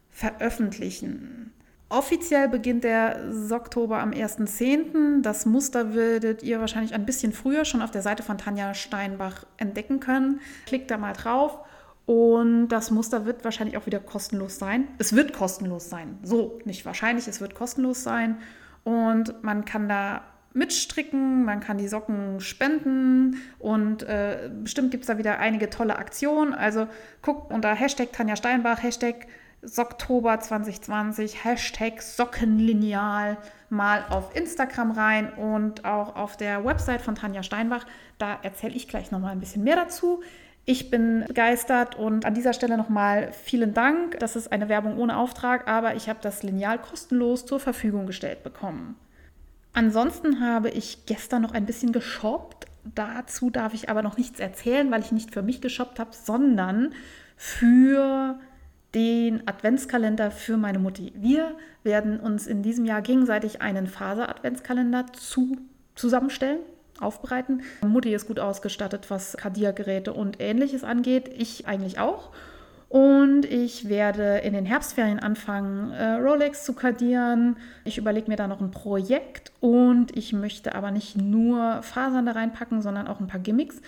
[0.09, 1.53] veröffentlichen.
[1.91, 5.21] Offiziell beginnt der Socktober am 1.10.
[5.21, 9.45] Das Muster werdet ihr wahrscheinlich ein bisschen früher schon auf der Seite von Tanja Steinbach
[9.59, 10.41] entdecken können.
[10.65, 11.59] Klickt da mal drauf
[12.07, 14.89] und das Muster wird wahrscheinlich auch wieder kostenlos sein.
[14.99, 16.19] Es wird kostenlos sein.
[16.23, 18.39] So, nicht wahrscheinlich, es wird kostenlos sein.
[18.83, 25.09] Und man kann da mitstricken, man kann die Socken spenden und äh, bestimmt gibt es
[25.09, 26.55] da wieder einige tolle Aktionen.
[26.55, 26.87] Also
[27.23, 29.27] guckt unter Hashtag Tanja Steinbach, Hashtag
[29.63, 33.39] Socktober 2020, Hashtag Sockenlineal
[33.71, 37.87] mal auf Instagram rein und auch auf der Website von Tanja Steinbach.
[38.19, 40.23] Da erzähle ich gleich nochmal ein bisschen mehr dazu.
[40.67, 44.19] Ich bin begeistert und an dieser Stelle nochmal vielen Dank.
[44.19, 48.43] Das ist eine Werbung ohne Auftrag, aber ich habe das Lineal kostenlos zur Verfügung gestellt
[48.43, 48.97] bekommen.
[49.75, 52.67] Ansonsten habe ich gestern noch ein bisschen geshoppt.
[52.95, 56.95] Dazu darf ich aber noch nichts erzählen, weil ich nicht für mich geshoppt habe, sondern
[57.37, 58.39] für
[58.95, 61.13] den Adventskalender für meine Mutti.
[61.17, 65.57] Wir werden uns in diesem Jahr gegenseitig einen Faser-Adventskalender zu,
[65.95, 66.61] zusammenstellen,
[67.05, 67.63] aufbereiten.
[67.87, 71.31] Mutti ist gut ausgestattet, was Kadia-Geräte und ähnliches angeht.
[71.37, 72.31] Ich eigentlich auch.
[72.89, 77.57] Und ich werde in den Herbstferien anfangen, äh, Rolex zu kadieren.
[77.85, 82.33] Ich überlege mir da noch ein Projekt und ich möchte aber nicht nur Fasern da
[82.33, 83.81] reinpacken, sondern auch ein paar Gimmicks.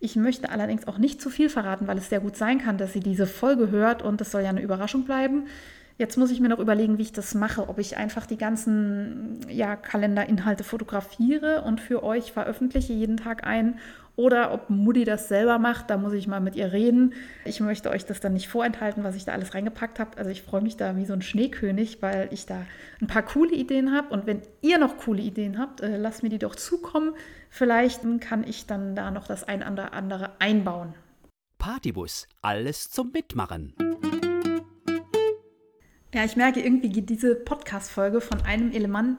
[0.00, 2.92] Ich möchte allerdings auch nicht zu viel verraten, weil es sehr gut sein kann, dass
[2.94, 5.44] sie diese Folge hört und es soll ja eine Überraschung bleiben.
[5.96, 7.68] Jetzt muss ich mir noch überlegen, wie ich das mache.
[7.68, 13.78] Ob ich einfach die ganzen ja, Kalenderinhalte fotografiere und für euch veröffentliche, jeden Tag ein.
[14.16, 17.14] Oder ob Mutti das selber macht, da muss ich mal mit ihr reden.
[17.44, 20.16] Ich möchte euch das dann nicht vorenthalten, was ich da alles reingepackt habe.
[20.16, 22.64] Also ich freue mich da wie so ein Schneekönig, weil ich da
[23.00, 24.12] ein paar coole Ideen habe.
[24.12, 27.14] Und wenn ihr noch coole Ideen habt, äh, lasst mir die doch zukommen.
[27.50, 30.94] Vielleicht kann ich dann da noch das ein oder andere einbauen.
[31.58, 33.74] Partybus, alles zum Mitmachen.
[36.14, 39.18] Ja, ich merke, irgendwie geht diese Podcast-Folge von einem Element,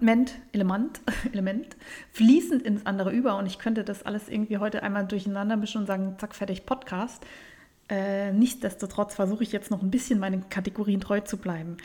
[0.54, 1.02] Element,
[1.34, 1.76] Element
[2.14, 5.88] fließend ins andere über und ich könnte das alles irgendwie heute einmal durcheinander mischen und
[5.88, 7.22] sagen, zack, fertig, Podcast.
[7.90, 11.76] Äh, nichtsdestotrotz versuche ich jetzt noch ein bisschen meinen Kategorien treu zu bleiben.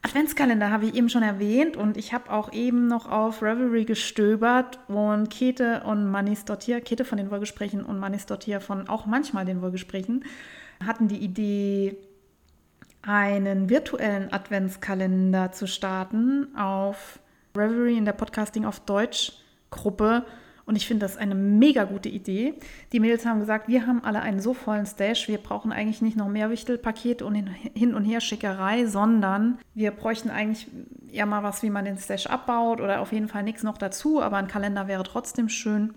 [0.00, 4.78] Adventskalender habe ich eben schon erwähnt und ich habe auch eben noch auf Revelry gestöbert
[4.88, 9.44] und Kete und Manis Dottir, Kete von den Wohlgesprächen und Manis Dottir von auch manchmal
[9.44, 10.24] den Wohlgesprächen,
[10.82, 11.98] hatten die Idee,
[13.02, 17.20] einen virtuellen Adventskalender zu starten auf
[17.56, 19.32] Reverie in der Podcasting auf Deutsch
[19.70, 20.24] Gruppe.
[20.66, 22.54] Und ich finde das eine mega gute Idee.
[22.92, 26.16] Die Mädels haben gesagt, wir haben alle einen so vollen Stash, wir brauchen eigentlich nicht
[26.16, 30.68] noch mehr Wichtelpakete und hin und her Schickerei, sondern wir bräuchten eigentlich
[31.10, 34.20] ja mal was, wie man den Stash abbaut oder auf jeden Fall nichts noch dazu,
[34.22, 35.94] aber ein Kalender wäre trotzdem schön.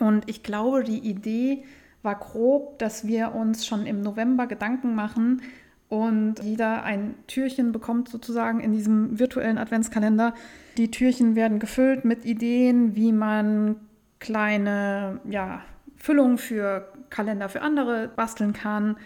[0.00, 1.64] Und ich glaube, die Idee
[2.02, 5.42] war grob, dass wir uns schon im November Gedanken machen,
[5.88, 10.34] und jeder ein Türchen bekommt sozusagen in diesem virtuellen Adventskalender.
[10.76, 13.76] Die Türchen werden gefüllt mit Ideen, wie man
[14.18, 15.62] kleine ja,
[15.96, 18.96] Füllungen für Kalender für andere basteln kann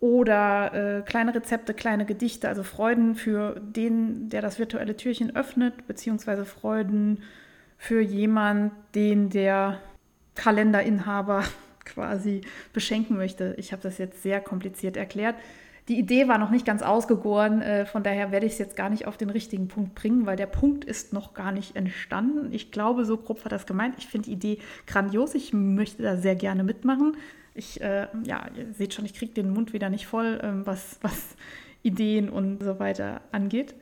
[0.00, 5.86] oder äh, kleine Rezepte, kleine Gedichte, also Freuden für den, der das virtuelle Türchen öffnet,
[5.86, 7.22] beziehungsweise Freuden
[7.78, 9.78] für jemand, den der
[10.34, 11.44] Kalenderinhaber
[11.84, 12.40] quasi
[12.72, 13.54] beschenken möchte.
[13.58, 15.36] Ich habe das jetzt sehr kompliziert erklärt
[15.88, 18.88] die Idee war noch nicht ganz ausgegoren, äh, von daher werde ich es jetzt gar
[18.88, 22.52] nicht auf den richtigen Punkt bringen, weil der Punkt ist noch gar nicht entstanden.
[22.52, 23.96] Ich glaube, so grob war das gemeint.
[23.98, 25.34] Ich finde die Idee grandios.
[25.34, 27.16] Ich möchte da sehr gerne mitmachen.
[27.54, 30.98] Ich, äh, ja, ihr seht schon, ich kriege den Mund wieder nicht voll, ähm, was,
[31.02, 31.36] was
[31.82, 33.74] Ideen und so weiter angeht.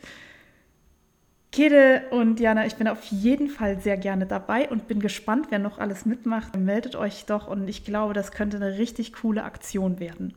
[1.53, 5.59] Kede und Jana, ich bin auf jeden Fall sehr gerne dabei und bin gespannt, wer
[5.59, 6.57] noch alles mitmacht.
[6.57, 10.35] Meldet euch doch und ich glaube, das könnte eine richtig coole Aktion werden.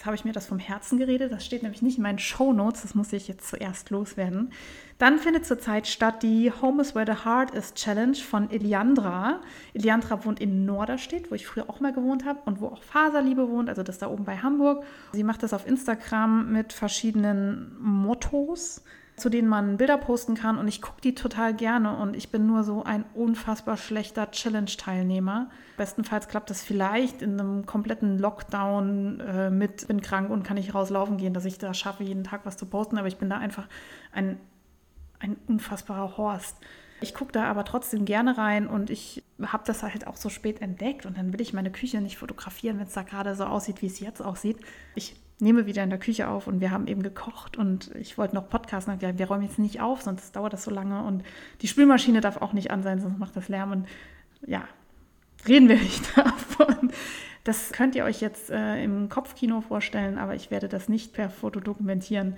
[0.00, 1.30] Jetzt habe ich mir das vom Herzen geredet.
[1.30, 2.80] Das steht nämlich nicht in meinen Show Notes.
[2.80, 4.50] Das muss ich jetzt zuerst loswerden.
[4.96, 9.40] Dann findet zurzeit statt die Home is Where the Heart is Challenge von Eliandra.
[9.74, 13.50] Eliandra wohnt in Norderstedt, wo ich früher auch mal gewohnt habe und wo auch Faserliebe
[13.50, 13.68] wohnt.
[13.68, 14.86] Also das da oben bei Hamburg.
[15.12, 18.82] Sie macht das auf Instagram mit verschiedenen Mottos
[19.20, 22.46] zu denen man Bilder posten kann und ich gucke die total gerne und ich bin
[22.46, 25.50] nur so ein unfassbar schlechter Challenge-Teilnehmer.
[25.80, 30.74] Bestenfalls klappt das vielleicht in einem kompletten Lockdown äh, mit bin krank und kann nicht
[30.74, 33.38] rauslaufen gehen, dass ich da schaffe, jeden Tag was zu posten, aber ich bin da
[33.38, 33.66] einfach
[34.12, 34.38] ein,
[35.20, 36.58] ein unfassbarer Horst.
[37.00, 40.60] Ich gucke da aber trotzdem gerne rein und ich habe das halt auch so spät
[40.60, 43.80] entdeckt und dann will ich meine Küche nicht fotografieren, wenn es da gerade so aussieht,
[43.80, 44.58] wie es jetzt aussieht.
[44.94, 48.34] Ich nehme wieder in der Küche auf und wir haben eben gekocht und ich wollte
[48.34, 51.22] noch podcasten und wir räumen jetzt nicht auf, sonst dauert das so lange und
[51.62, 53.88] die Spülmaschine darf auch nicht an sein, sonst macht das Lärm und
[54.46, 54.68] ja,
[55.46, 56.92] reden wir nicht davon.
[57.44, 61.30] Das könnt ihr euch jetzt äh, im Kopfkino vorstellen, aber ich werde das nicht per
[61.30, 62.36] Foto dokumentieren.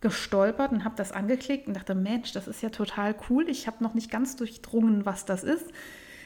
[0.00, 3.48] gestolpert und habe das angeklickt und dachte, Mensch, das ist ja total cool.
[3.48, 5.72] Ich habe noch nicht ganz durchdrungen, was das ist.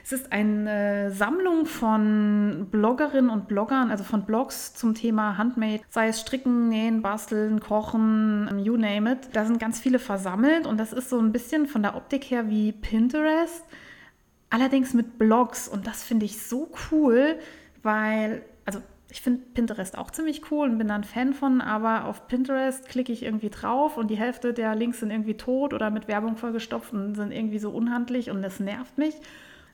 [0.05, 6.09] Es ist eine Sammlung von Bloggerinnen und Bloggern, also von Blogs zum Thema Handmade, sei
[6.09, 9.29] es Stricken, Nähen, Basteln, Kochen, you name it.
[9.33, 12.51] Da sind ganz viele versammelt und das ist so ein bisschen von der Optik her
[12.51, 13.65] wie Pinterest,
[14.53, 17.39] allerdings mit Blogs und das finde ich so cool,
[17.83, 18.81] weil, also
[19.11, 22.89] ich finde Pinterest auch ziemlich cool und bin da ein Fan von, aber auf Pinterest
[22.89, 26.37] klicke ich irgendwie drauf und die Hälfte der Links sind irgendwie tot oder mit Werbung
[26.37, 29.17] vollgestopft und sind irgendwie so unhandlich und das nervt mich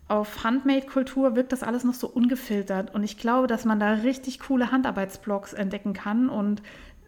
[0.08, 2.94] auf Handmade-Kultur wirkt das alles noch so ungefiltert.
[2.94, 6.30] Und ich glaube, dass man da richtig coole Handarbeitsblogs entdecken kann.
[6.30, 6.62] Und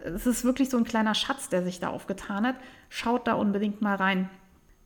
[0.05, 2.57] es ist wirklich so ein kleiner Schatz, der sich da aufgetan hat.
[2.91, 4.29] Schaut da unbedingt mal rein.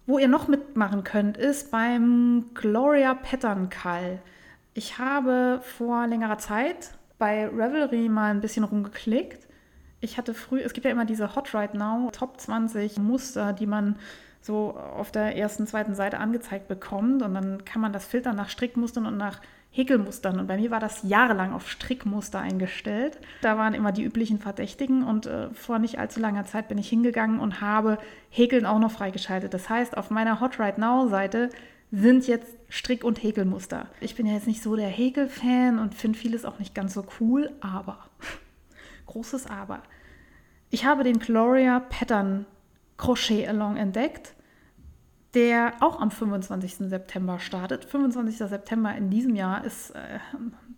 [0.07, 4.21] Wo ihr noch mitmachen könnt, ist beim Gloria Pattern Call.
[4.75, 9.49] Ich habe vor längerer Zeit bei Revelry mal ein bisschen rumgeklickt
[10.01, 13.67] Ich hatte früh, es gibt ja immer diese Hot Right Now Top 20 Muster, die
[13.67, 13.97] man
[14.45, 17.23] so auf der ersten, zweiten Seite angezeigt bekommt.
[17.23, 19.41] Und dann kann man das filtern nach Strickmustern und nach
[19.71, 20.39] Häkelmustern.
[20.39, 23.19] Und bei mir war das jahrelang auf Strickmuster eingestellt.
[23.41, 25.03] Da waren immer die üblichen Verdächtigen.
[25.03, 27.97] Und äh, vor nicht allzu langer Zeit bin ich hingegangen und habe
[28.29, 29.55] Häkeln auch noch freigeschaltet.
[29.55, 31.49] Das heißt, auf meiner Hot Right Now Seite
[31.91, 33.87] sind jetzt Strick- und Häkelmuster.
[34.01, 37.07] Ich bin ja jetzt nicht so der Häkel-Fan und finde vieles auch nicht ganz so
[37.19, 37.99] cool, aber,
[39.07, 39.83] großes Aber.
[40.71, 42.47] Ich habe den Gloria Pattern
[42.97, 44.35] Crochet Along entdeckt,
[45.35, 46.89] der auch am 25.
[46.89, 47.85] September startet.
[47.85, 48.39] 25.
[48.39, 50.19] September in diesem Jahr ist äh,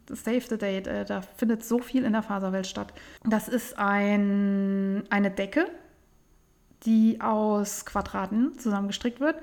[0.09, 2.93] Save the Date, äh, da findet so viel in der Faserwelt statt.
[3.25, 5.67] Das ist ein, eine Decke,
[6.85, 9.37] die aus Quadraten zusammengestrickt wird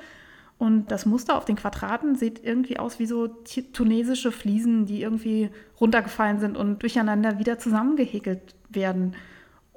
[0.63, 3.28] und das Muster auf den Quadraten sieht irgendwie aus wie so
[3.74, 5.49] tunesische Fliesen, die irgendwie
[5.82, 9.15] runtergefallen sind und durcheinander wieder zusammengehäkelt werden.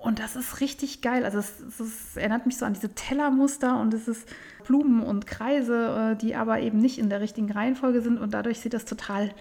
[0.07, 1.24] Und das ist richtig geil.
[1.24, 4.28] Also es, es, erinnert mich so an diese Tellermuster und es ist
[4.64, 8.61] Blumen und Kreise, äh, die aber eben nicht in der richtigen Reihenfolge sind und dadurch
[8.61, 9.34] sieht das total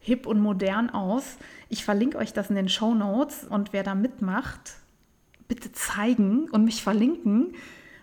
[0.00, 1.36] hip und modern aus.
[1.68, 4.72] Ich verlinke euch das in den Show Notes und wer da mitmacht,
[5.46, 7.54] bitte zeigen und mich verlinken.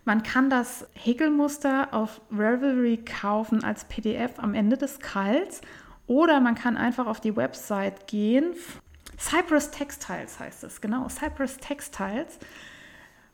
[0.06, 5.60] Man kann das Häkelmuster auf Ravelry kaufen als PDF am Ende des Kalts
[6.08, 8.54] oder man kann einfach auf die Website gehen.
[9.18, 12.40] Cypress Textiles heißt es, genau, Cypress Textiles.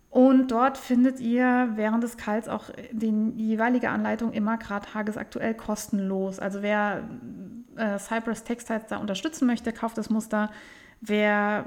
[0.09, 6.37] Und dort findet ihr während des Kalts auch die jeweilige Anleitung immer gerade tagesaktuell kostenlos.
[6.37, 7.03] Also wer
[7.77, 10.51] äh, Cypress Textiles da unterstützen möchte, kauft das Muster.
[10.99, 11.65] Wer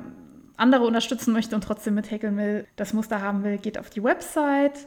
[0.58, 4.04] andere unterstützen möchte und trotzdem mit häkeln will, das Muster haben will, geht auf die
[4.04, 4.86] Website.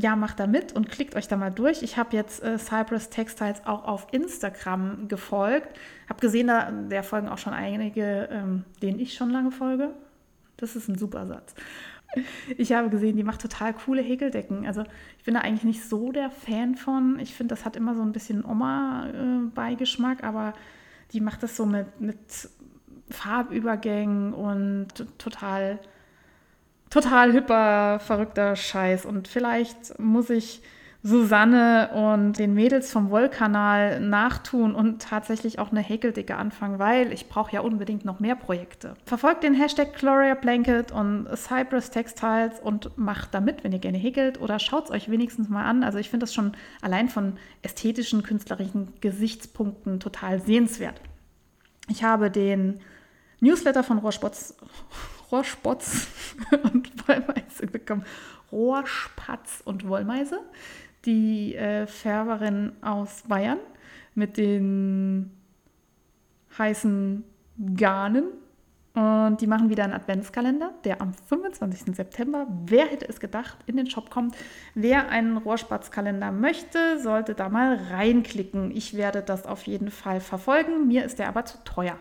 [0.00, 1.82] Ja, macht da mit und klickt euch da mal durch.
[1.82, 5.76] Ich habe jetzt äh, Cypress Textiles auch auf Instagram gefolgt.
[6.08, 9.90] Habe gesehen, da der folgen auch schon einige, ähm, denen ich schon lange folge.
[10.56, 11.54] Das ist ein super Satz.
[12.56, 14.66] Ich habe gesehen, die macht total coole Häkeldecken.
[14.66, 14.84] Also
[15.18, 17.18] ich bin da eigentlich nicht so der Fan von.
[17.18, 20.54] Ich finde, das hat immer so ein bisschen Oma-Beigeschmack, äh, aber
[21.12, 22.18] die macht das so mit, mit
[23.10, 24.88] Farbübergängen und
[25.18, 25.78] total,
[26.90, 29.06] total hipper, verrückter Scheiß.
[29.06, 30.62] Und vielleicht muss ich
[31.04, 37.28] Susanne und den Mädels vom Wollkanal nachtun und tatsächlich auch eine Häkeldicke anfangen, weil ich
[37.28, 38.94] brauche ja unbedingt noch mehr Projekte.
[39.04, 43.98] Verfolgt den Hashtag Gloria Blanket und Cypress Textiles und macht da mit, wenn ihr gerne
[43.98, 45.84] häkelt oder schaut es euch wenigstens mal an.
[45.84, 51.00] Also ich finde das schon allein von ästhetischen, künstlerischen Gesichtspunkten total sehenswert.
[51.88, 52.80] Ich habe den
[53.40, 54.56] Newsletter von Rohrspotz,
[55.30, 56.08] Rohrspotz
[56.72, 58.04] und Wollmeise bekommen.
[58.50, 60.40] Rohrspatz und Wollmeise,
[61.04, 63.58] die äh, Färberin aus Bayern
[64.14, 65.30] mit den
[66.58, 67.24] heißen
[67.76, 68.24] Garnen.
[68.94, 71.94] Und die machen wieder einen Adventskalender, der am 25.
[71.94, 74.34] September, wer hätte es gedacht, in den Shop kommt.
[74.74, 78.72] Wer einen Rohrspatzkalender möchte, sollte da mal reinklicken.
[78.74, 80.88] Ich werde das auf jeden Fall verfolgen.
[80.88, 81.96] Mir ist der aber zu teuer.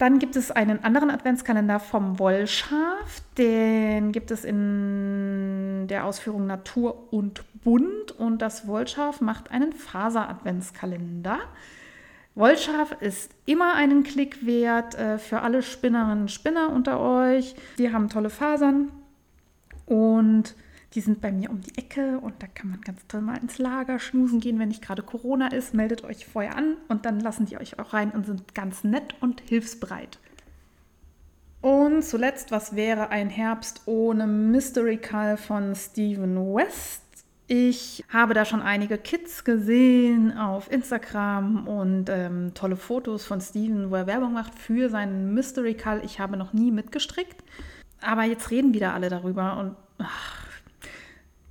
[0.00, 3.20] Dann gibt es einen anderen Adventskalender vom Wollschaf.
[3.36, 8.10] Den gibt es in der Ausführung Natur und Bunt.
[8.12, 11.38] Und das Wollschaf macht einen Faser-Adventskalender.
[12.34, 17.54] Wollschaf ist immer einen Klick wert äh, für alle Spinnerinnen und Spinner unter euch.
[17.76, 18.90] Die haben tolle Fasern
[19.84, 20.54] und
[20.94, 23.58] die sind bei mir um die Ecke und da kann man ganz toll mal ins
[23.58, 25.72] Lager schmusen gehen, wenn nicht gerade Corona ist.
[25.72, 29.14] Meldet euch vorher an und dann lassen die euch auch rein und sind ganz nett
[29.20, 30.18] und hilfsbereit.
[31.60, 37.02] Und zuletzt, was wäre ein Herbst ohne Mystery Call von Steven West?
[37.46, 43.90] Ich habe da schon einige Kits gesehen auf Instagram und ähm, tolle Fotos von Steven,
[43.90, 46.02] wo er Werbung macht für seinen Mystery Call.
[46.04, 47.42] Ich habe noch nie mitgestrickt,
[48.00, 50.39] aber jetzt reden wieder alle darüber und ach,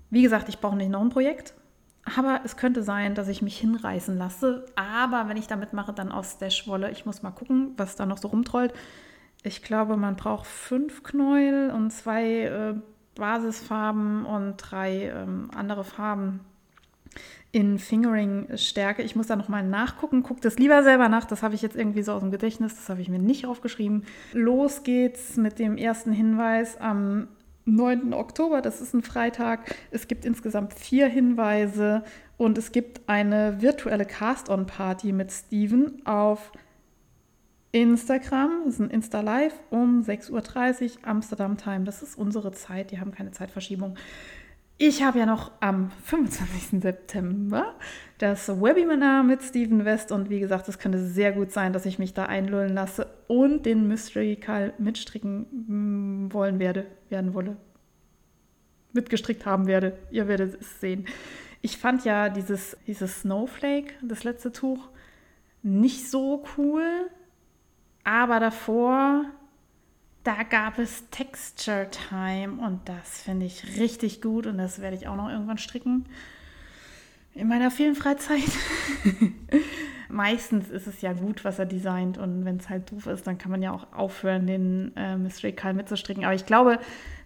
[0.09, 1.53] wie gesagt, ich brauche nicht noch ein Projekt,
[2.17, 4.65] aber es könnte sein, dass ich mich hinreißen lasse.
[4.75, 6.91] Aber wenn ich damit mache, dann aus Stashwolle.
[6.91, 8.73] Ich muss mal gucken, was da noch so rumtrollt.
[9.43, 12.75] Ich glaube, man braucht fünf Knäuel und zwei äh,
[13.15, 16.41] Basisfarben und drei ähm, andere Farben
[17.51, 19.01] in Fingering-Stärke.
[19.01, 20.23] Ich muss da nochmal nachgucken.
[20.23, 21.25] Guckt das lieber selber nach.
[21.25, 22.75] Das habe ich jetzt irgendwie so aus dem Gedächtnis.
[22.75, 24.03] Das habe ich mir nicht aufgeschrieben.
[24.33, 27.27] Los geht's mit dem ersten Hinweis am
[27.75, 28.13] 9.
[28.13, 29.75] Oktober, das ist ein Freitag.
[29.91, 32.03] Es gibt insgesamt vier Hinweise
[32.37, 36.51] und es gibt eine virtuelle Cast-On-Party mit Steven auf
[37.71, 38.63] Instagram.
[38.65, 41.83] Das ist ein Insta-Live um 6.30 Uhr Amsterdam-Time.
[41.83, 43.95] Das ist unsere Zeit, die haben keine Zeitverschiebung.
[44.77, 46.81] Ich habe ja noch am 25.
[46.81, 47.75] September
[48.19, 51.99] das Webinar mit Steven West und wie gesagt, es könnte sehr gut sein, dass ich
[51.99, 57.55] mich da einlullen lasse und den Mystery Call mitstricken mm, wollen werde, werden wolle,
[58.91, 59.97] mitgestrickt haben werde.
[60.11, 61.05] Ihr werdet es sehen.
[61.61, 64.89] Ich fand ja dieses, dieses Snowflake, das letzte Tuch,
[65.63, 67.09] nicht so cool,
[68.03, 69.25] aber davor
[70.23, 75.07] da gab es Texture Time und das finde ich richtig gut und das werde ich
[75.07, 76.05] auch noch irgendwann stricken.
[77.39, 78.51] In meiner vielen Freizeit.
[80.09, 83.37] Meistens ist es ja gut, was er designt und wenn es halt doof ist, dann
[83.37, 86.25] kann man ja auch aufhören, den äh, Mystery Call mitzustricken.
[86.25, 86.79] Aber ich glaube,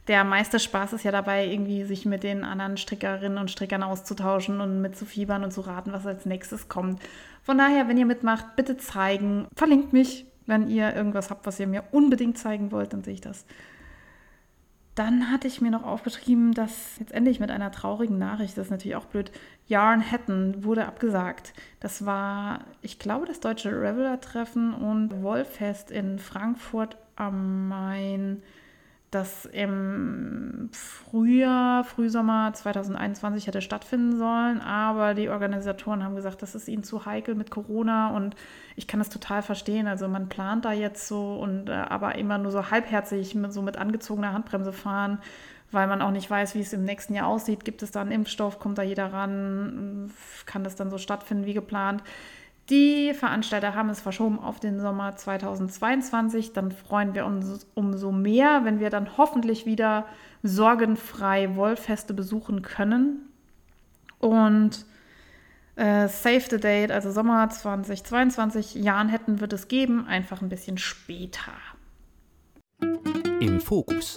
[0.08, 4.62] der meiste Spaß ist ja dabei, irgendwie sich mit den anderen Strickerinnen und Strickern auszutauschen
[4.62, 7.02] und mitzufiebern und zu raten, was als nächstes kommt.
[7.42, 9.48] Von daher, wenn ihr mitmacht, bitte zeigen.
[9.56, 13.22] Verlinkt mich, wenn ihr irgendwas habt, was ihr mir unbedingt zeigen wollt, dann sehe ich
[13.22, 13.46] das.
[14.96, 18.72] Dann hatte ich mir noch aufgeschrieben, dass jetzt endlich mit einer traurigen Nachricht, das ist
[18.72, 19.32] natürlich auch blöd,
[19.68, 21.54] Yarn Hatton wurde abgesagt.
[21.80, 28.44] Das war, ich glaube, das deutsche Reveler-Treffen und Wollfest in Frankfurt am Main
[29.14, 36.68] das im Frühjahr, Frühsommer 2021 hätte stattfinden sollen, aber die Organisatoren haben gesagt, das ist
[36.68, 38.36] ihnen zu heikel mit Corona und
[38.76, 39.88] ich kann das total verstehen.
[39.88, 43.62] Also man plant da jetzt so und äh, aber immer nur so halbherzig mit, so
[43.62, 45.20] mit angezogener Handbremse fahren,
[45.72, 47.66] weil man auch nicht weiß, wie es im nächsten Jahr aussieht.
[47.66, 48.60] Gibt es da einen Impfstoff?
[48.60, 50.12] Kommt da jeder ran?
[50.46, 52.04] Kann das dann so stattfinden wie geplant?
[52.70, 56.54] Die Veranstalter haben es verschoben auf den Sommer 2022.
[56.54, 60.06] Dann freuen wir uns umso mehr, wenn wir dann hoffentlich wieder
[60.44, 63.28] sorgenfrei Wollfeste besuchen können.
[64.20, 64.86] Und
[65.76, 70.78] äh, Save the Date, also Sommer 2022, Jahren hätten wird es geben, einfach ein bisschen
[70.78, 71.52] später.
[73.40, 74.16] Im Fokus.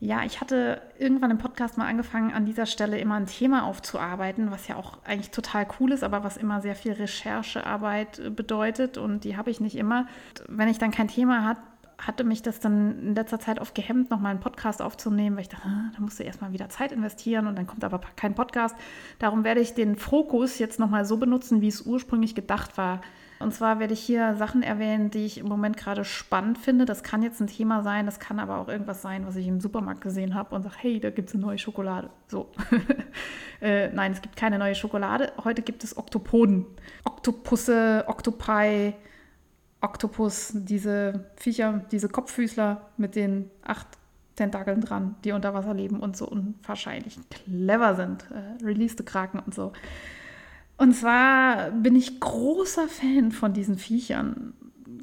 [0.00, 4.52] Ja, ich hatte irgendwann im Podcast mal angefangen, an dieser Stelle immer ein Thema aufzuarbeiten,
[4.52, 8.96] was ja auch eigentlich total cool ist, aber was immer sehr viel Recherchearbeit äh, bedeutet
[8.96, 10.06] und die habe ich nicht immer.
[10.46, 11.62] Wenn ich dann kein Thema hatte,
[11.98, 15.48] hatte mich das dann in letzter Zeit oft gehemmt, nochmal einen Podcast aufzunehmen, weil ich
[15.48, 18.76] dachte, ah, da musst du erstmal wieder Zeit investieren und dann kommt aber kein Podcast.
[19.18, 23.00] Darum werde ich den Fokus jetzt nochmal so benutzen, wie es ursprünglich gedacht war.
[23.40, 26.84] Und zwar werde ich hier Sachen erwähnen, die ich im Moment gerade spannend finde.
[26.84, 29.60] Das kann jetzt ein Thema sein, das kann aber auch irgendwas sein, was ich im
[29.60, 32.10] Supermarkt gesehen habe und sage, hey, da gibt es eine neue Schokolade.
[32.26, 32.50] So.
[33.60, 35.32] äh, nein, es gibt keine neue Schokolade.
[35.44, 36.66] Heute gibt es Oktopoden.
[37.04, 38.94] Oktopusse, Octopi,
[39.80, 43.86] Oktopus, diese Viecher, diese Kopffüßler mit den acht
[44.34, 48.24] Tentakeln dran, die unter Wasser leben und so unwahrscheinlich clever sind.
[48.30, 49.72] Äh, Released Kraken und so.
[50.78, 54.54] Und zwar bin ich großer Fan von diesen Viechern.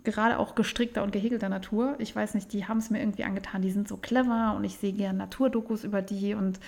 [0.03, 1.95] Gerade auch gestrickter und gehäkelter Natur.
[1.99, 3.61] Ich weiß nicht, die haben es mir irgendwie angetan.
[3.61, 6.34] Die sind so clever und ich sehe gerne Naturdokus über die.
[6.34, 6.59] Und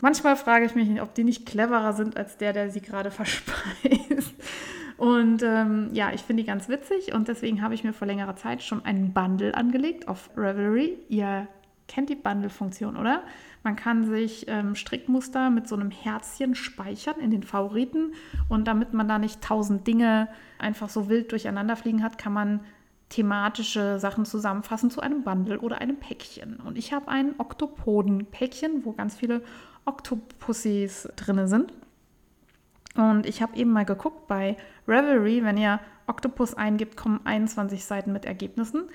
[0.00, 4.34] manchmal frage ich mich, ob die nicht cleverer sind als der, der sie gerade verspeist.
[4.96, 8.34] Und ähm, ja, ich finde die ganz witzig und deswegen habe ich mir vor längerer
[8.34, 10.98] Zeit schon einen Bundle angelegt auf Revelry.
[11.08, 11.46] Ihr
[11.88, 13.22] kennt die Bundle-Funktion, oder?
[13.64, 18.12] Man kann sich ähm, Strickmuster mit so einem Herzchen speichern in den Favoriten
[18.48, 20.28] und damit man da nicht tausend Dinge
[20.58, 22.60] einfach so wild durcheinander fliegen hat, kann man
[23.08, 26.60] thematische Sachen zusammenfassen zu einem Bundle oder einem Päckchen.
[26.60, 29.42] Und ich habe ein Oktopoden-Päckchen, wo ganz viele
[29.86, 31.72] Oktopussys drin sind.
[32.94, 38.12] Und ich habe eben mal geguckt bei Revelry, wenn ihr Octopus eingibt, kommen 21 Seiten
[38.12, 38.88] mit Ergebnissen.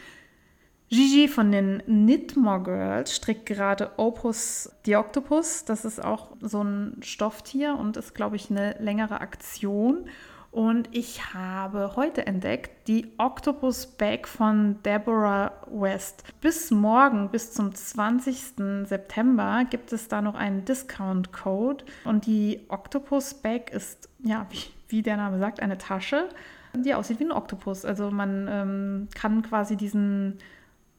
[0.94, 5.66] Gigi von den Knitmore Girls strickt gerade Opus die Octopus.
[5.66, 10.06] Das ist auch so ein Stofftier und ist, glaube ich, eine längere Aktion.
[10.52, 16.26] Und ich habe heute entdeckt die Octopus Bag von Deborah West.
[16.42, 18.86] Bis morgen, bis zum 20.
[18.86, 21.86] September, gibt es da noch einen Discount-Code.
[22.06, 26.30] Und die Octopus Bag ist, ja, wie, wie der Name sagt, eine Tasche,
[26.76, 27.84] die aussieht wie ein Oktopus.
[27.84, 30.38] Also man ähm, kann quasi diesen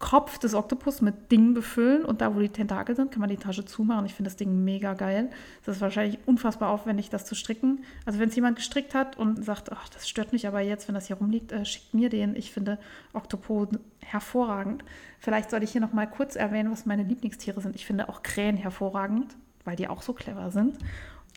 [0.05, 3.38] Kopf des Oktopus mit Dingen befüllen und da, wo die Tentakel sind, kann man die
[3.38, 4.05] Tasche zumachen.
[4.05, 5.30] Ich finde das Ding mega geil.
[5.64, 7.82] Das ist wahrscheinlich unfassbar aufwendig, das zu stricken.
[8.05, 10.94] Also wenn es jemand gestrickt hat und sagt, ach, das stört mich aber jetzt, wenn
[10.94, 12.36] das hier rumliegt, äh, schickt mir den.
[12.36, 12.78] Ich finde
[13.14, 14.84] Oktopoden hervorragend.
[15.20, 17.74] Vielleicht sollte ich hier noch mal kurz erwähnen, was meine Lieblingstiere sind.
[17.74, 19.34] Ich finde auch Krähen hervorragend,
[19.64, 20.76] weil die auch so clever sind.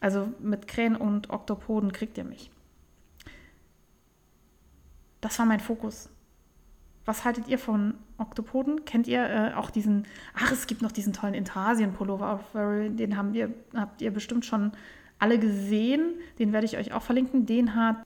[0.01, 2.51] Also mit Krähen und Oktopoden kriegt ihr mich.
[5.21, 6.09] Das war mein Fokus.
[7.07, 8.83] Was haltet ihr von Oktopoden?
[8.83, 12.41] Kennt ihr äh, auch diesen, ach, es gibt noch diesen tollen Intarsien-Pullover,
[12.89, 14.73] den haben wir, habt ihr bestimmt schon
[15.17, 16.15] alle gesehen.
[16.37, 17.45] Den werde ich euch auch verlinken.
[17.45, 18.03] Den hat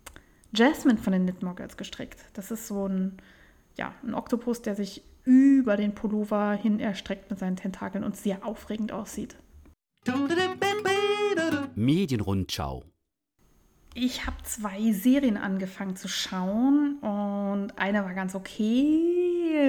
[0.54, 2.20] Jasmine von den Knitmore Girls gestrickt.
[2.34, 3.18] Das ist so ein,
[3.76, 8.45] ja, ein Oktopus, der sich über den Pullover hin erstreckt mit seinen Tentakeln und sehr
[8.45, 9.36] aufregend aussieht.
[11.74, 12.84] Medienrundschau.
[13.94, 19.68] Ich habe zwei Serien angefangen zu schauen und eine war ganz okay,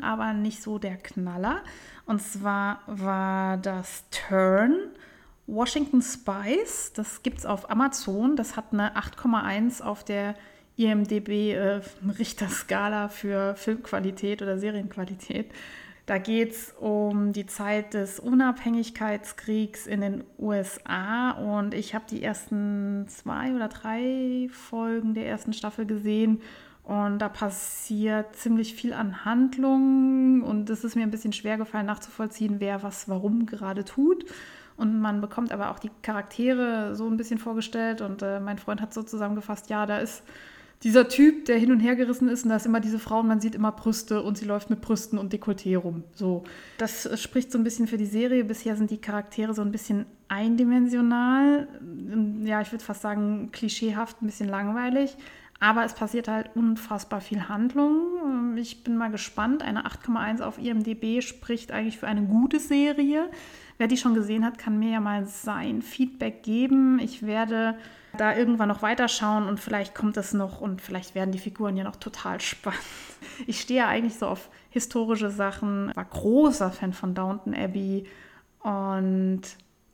[0.00, 1.62] aber nicht so der Knaller.
[2.06, 4.76] Und zwar war das Turn
[5.48, 6.92] Washington Spice.
[6.94, 8.36] Das gibt es auf Amazon.
[8.36, 10.36] Das hat eine 8,1 auf der
[10.76, 11.80] IMDB äh,
[12.18, 15.50] Richterskala für Filmqualität oder Serienqualität.
[16.10, 22.20] Da geht es um die Zeit des Unabhängigkeitskriegs in den USA und ich habe die
[22.20, 26.40] ersten zwei oder drei Folgen der ersten Staffel gesehen.
[26.82, 30.42] Und da passiert ziemlich viel an Handlungen.
[30.42, 34.24] Und es ist mir ein bisschen schwer gefallen nachzuvollziehen, wer was warum gerade tut.
[34.76, 38.00] Und man bekommt aber auch die Charaktere so ein bisschen vorgestellt.
[38.00, 40.24] Und äh, mein Freund hat so zusammengefasst, ja, da ist
[40.82, 43.28] dieser Typ, der hin und her gerissen ist, und da ist immer diese Frau und
[43.28, 46.04] man sieht immer Brüste und sie läuft mit Brüsten und Dekolleté rum.
[46.14, 46.44] So,
[46.78, 48.44] das spricht so ein bisschen für die Serie.
[48.44, 51.68] Bisher sind die Charaktere so ein bisschen eindimensional.
[52.44, 55.16] Ja, ich würde fast sagen, klischeehaft, ein bisschen langweilig.
[55.62, 58.56] Aber es passiert halt unfassbar viel Handlung.
[58.56, 59.62] Ich bin mal gespannt.
[59.62, 63.28] Eine 8,1 auf IMDb spricht eigentlich für eine gute Serie.
[63.76, 66.98] Wer die schon gesehen hat, kann mir ja mal sein Feedback geben.
[66.98, 67.74] Ich werde
[68.16, 71.84] da irgendwann noch weiterschauen und vielleicht kommt es noch und vielleicht werden die Figuren ja
[71.84, 72.80] noch total spannend.
[73.46, 78.06] Ich stehe ja eigentlich so auf historische Sachen, war großer Fan von Downton Abbey
[78.60, 79.42] und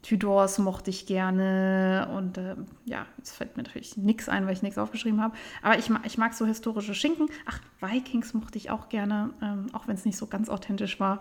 [0.02, 2.54] Tudors mochte ich gerne und äh,
[2.84, 5.34] ja, jetzt fällt mir natürlich nichts ein, weil ich nichts aufgeschrieben habe.
[5.62, 7.28] Aber ich, ich mag so historische Schinken.
[7.46, 11.20] Ach, Vikings mochte ich auch gerne, ähm, auch wenn es nicht so ganz authentisch war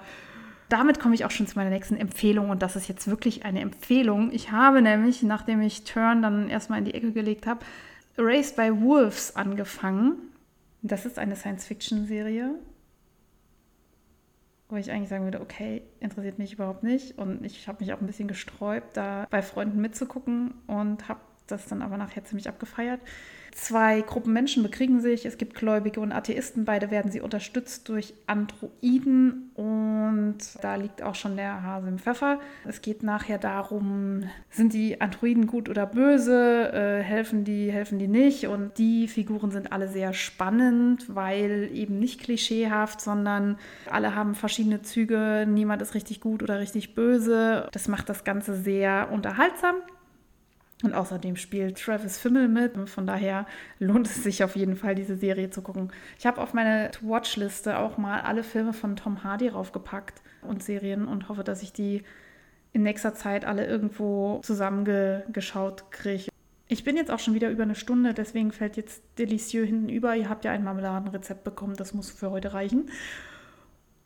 [0.70, 3.62] damit komme ich auch schon zu meiner nächsten Empfehlung und das ist jetzt wirklich eine
[3.62, 4.32] Empfehlung.
[4.32, 7.66] Ich habe nämlich, nachdem ich Turn dann erstmal in die Ecke gelegt habe,
[8.18, 10.18] Raised by Wolves angefangen.
[10.82, 12.56] Das ist eine Science-Fiction-Serie,
[14.70, 17.18] wo ich eigentlich sagen würde, okay, interessiert mich überhaupt nicht.
[17.18, 21.68] Und ich habe mich auch ein bisschen gesträubt, da bei Freunden mitzugucken und habe das
[21.68, 23.02] dann aber nachher ziemlich abgefeiert.
[23.56, 25.26] Zwei Gruppen Menschen bekriegen sich.
[25.26, 26.66] Es gibt Gläubige und Atheisten.
[26.66, 29.50] Beide werden sie unterstützt durch Androiden.
[29.56, 32.42] Und da liegt auch schon der Hase im Pfeffer.
[32.66, 36.70] Es geht nachher darum, sind die Androiden gut oder böse?
[36.74, 38.48] Äh, helfen die, helfen die nicht?
[38.48, 43.58] Und die Figuren sind alle sehr spannend, weil eben nicht klischeehaft, sondern
[43.90, 45.46] alle haben verschiedene Züge.
[45.48, 47.70] Niemand ist richtig gut oder richtig böse.
[47.72, 49.76] Das macht das Ganze sehr unterhaltsam.
[50.84, 52.90] Und außerdem spielt Travis Fimmel mit.
[52.90, 53.48] Von daher
[53.80, 55.92] lohnt es sich auf jeden Fall, diese Serie zu gucken.
[56.20, 61.08] Ich habe auf meine To-Watch-Liste auch mal alle Filme von Tom Hardy raufgepackt und Serien
[61.08, 62.04] und hoffe, dass ich die
[62.74, 66.30] in nächster Zeit alle irgendwo zusammengeschaut kriege.
[66.68, 70.16] Ich bin jetzt auch schon wieder über eine Stunde, deswegen fällt jetzt Delicieux hinten über.
[70.16, 72.90] Ihr habt ja ein Marmeladenrezept bekommen, das muss für heute reichen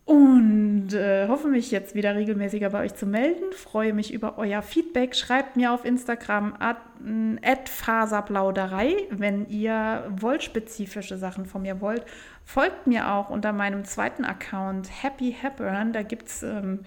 [0.10, 3.54] und äh, hoffe mich jetzt wieder regelmäßiger bei euch zu melden.
[3.54, 5.16] Freue mich über euer Feedback.
[5.16, 12.06] Schreibt mir auf Instagram at Faserplauderei, wenn ihr wollspezifische Sachen von mir wollt.
[12.44, 15.94] Folgt mir auch unter meinem zweiten Account Happy Hepburn.
[15.94, 16.80] Da gibt es ähm,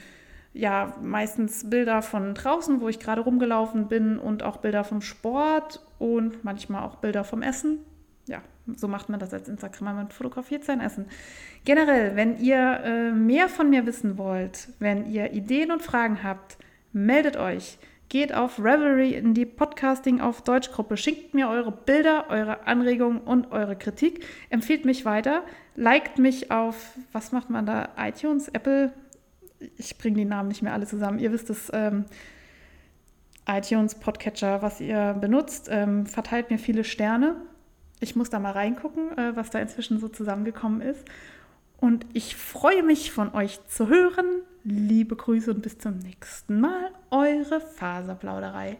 [0.52, 5.80] ja meistens Bilder von draußen, wo ich gerade rumgelaufen bin und auch Bilder vom Sport
[6.00, 7.84] und manchmal auch Bilder vom Essen
[8.26, 11.06] ja, so macht man das als Instagrammer, man fotografiert sein Essen.
[11.64, 16.58] Generell, wenn ihr äh, mehr von mir wissen wollt, wenn ihr Ideen und Fragen habt,
[16.92, 17.78] meldet euch.
[18.08, 20.96] Geht auf Revelry in die Podcasting auf Deutschgruppe.
[20.96, 24.26] Schickt mir eure Bilder, eure Anregungen und eure Kritik.
[24.50, 25.44] Empfiehlt mich weiter.
[25.76, 27.88] Liked mich auf, was macht man da?
[27.96, 28.92] iTunes, Apple.
[29.78, 31.18] Ich bringe die Namen nicht mehr alle zusammen.
[31.18, 31.70] Ihr wisst es.
[31.72, 32.04] Ähm,
[33.48, 35.68] iTunes, Podcatcher, was ihr benutzt.
[35.70, 37.36] Ähm, verteilt mir viele Sterne
[38.03, 41.05] ich muss da mal reingucken, äh, was da inzwischen so zusammengekommen ist.
[41.78, 44.26] Und ich freue mich, von euch zu hören.
[44.64, 46.90] Liebe Grüße und bis zum nächsten Mal.
[47.11, 48.78] Eure Faserplauderei.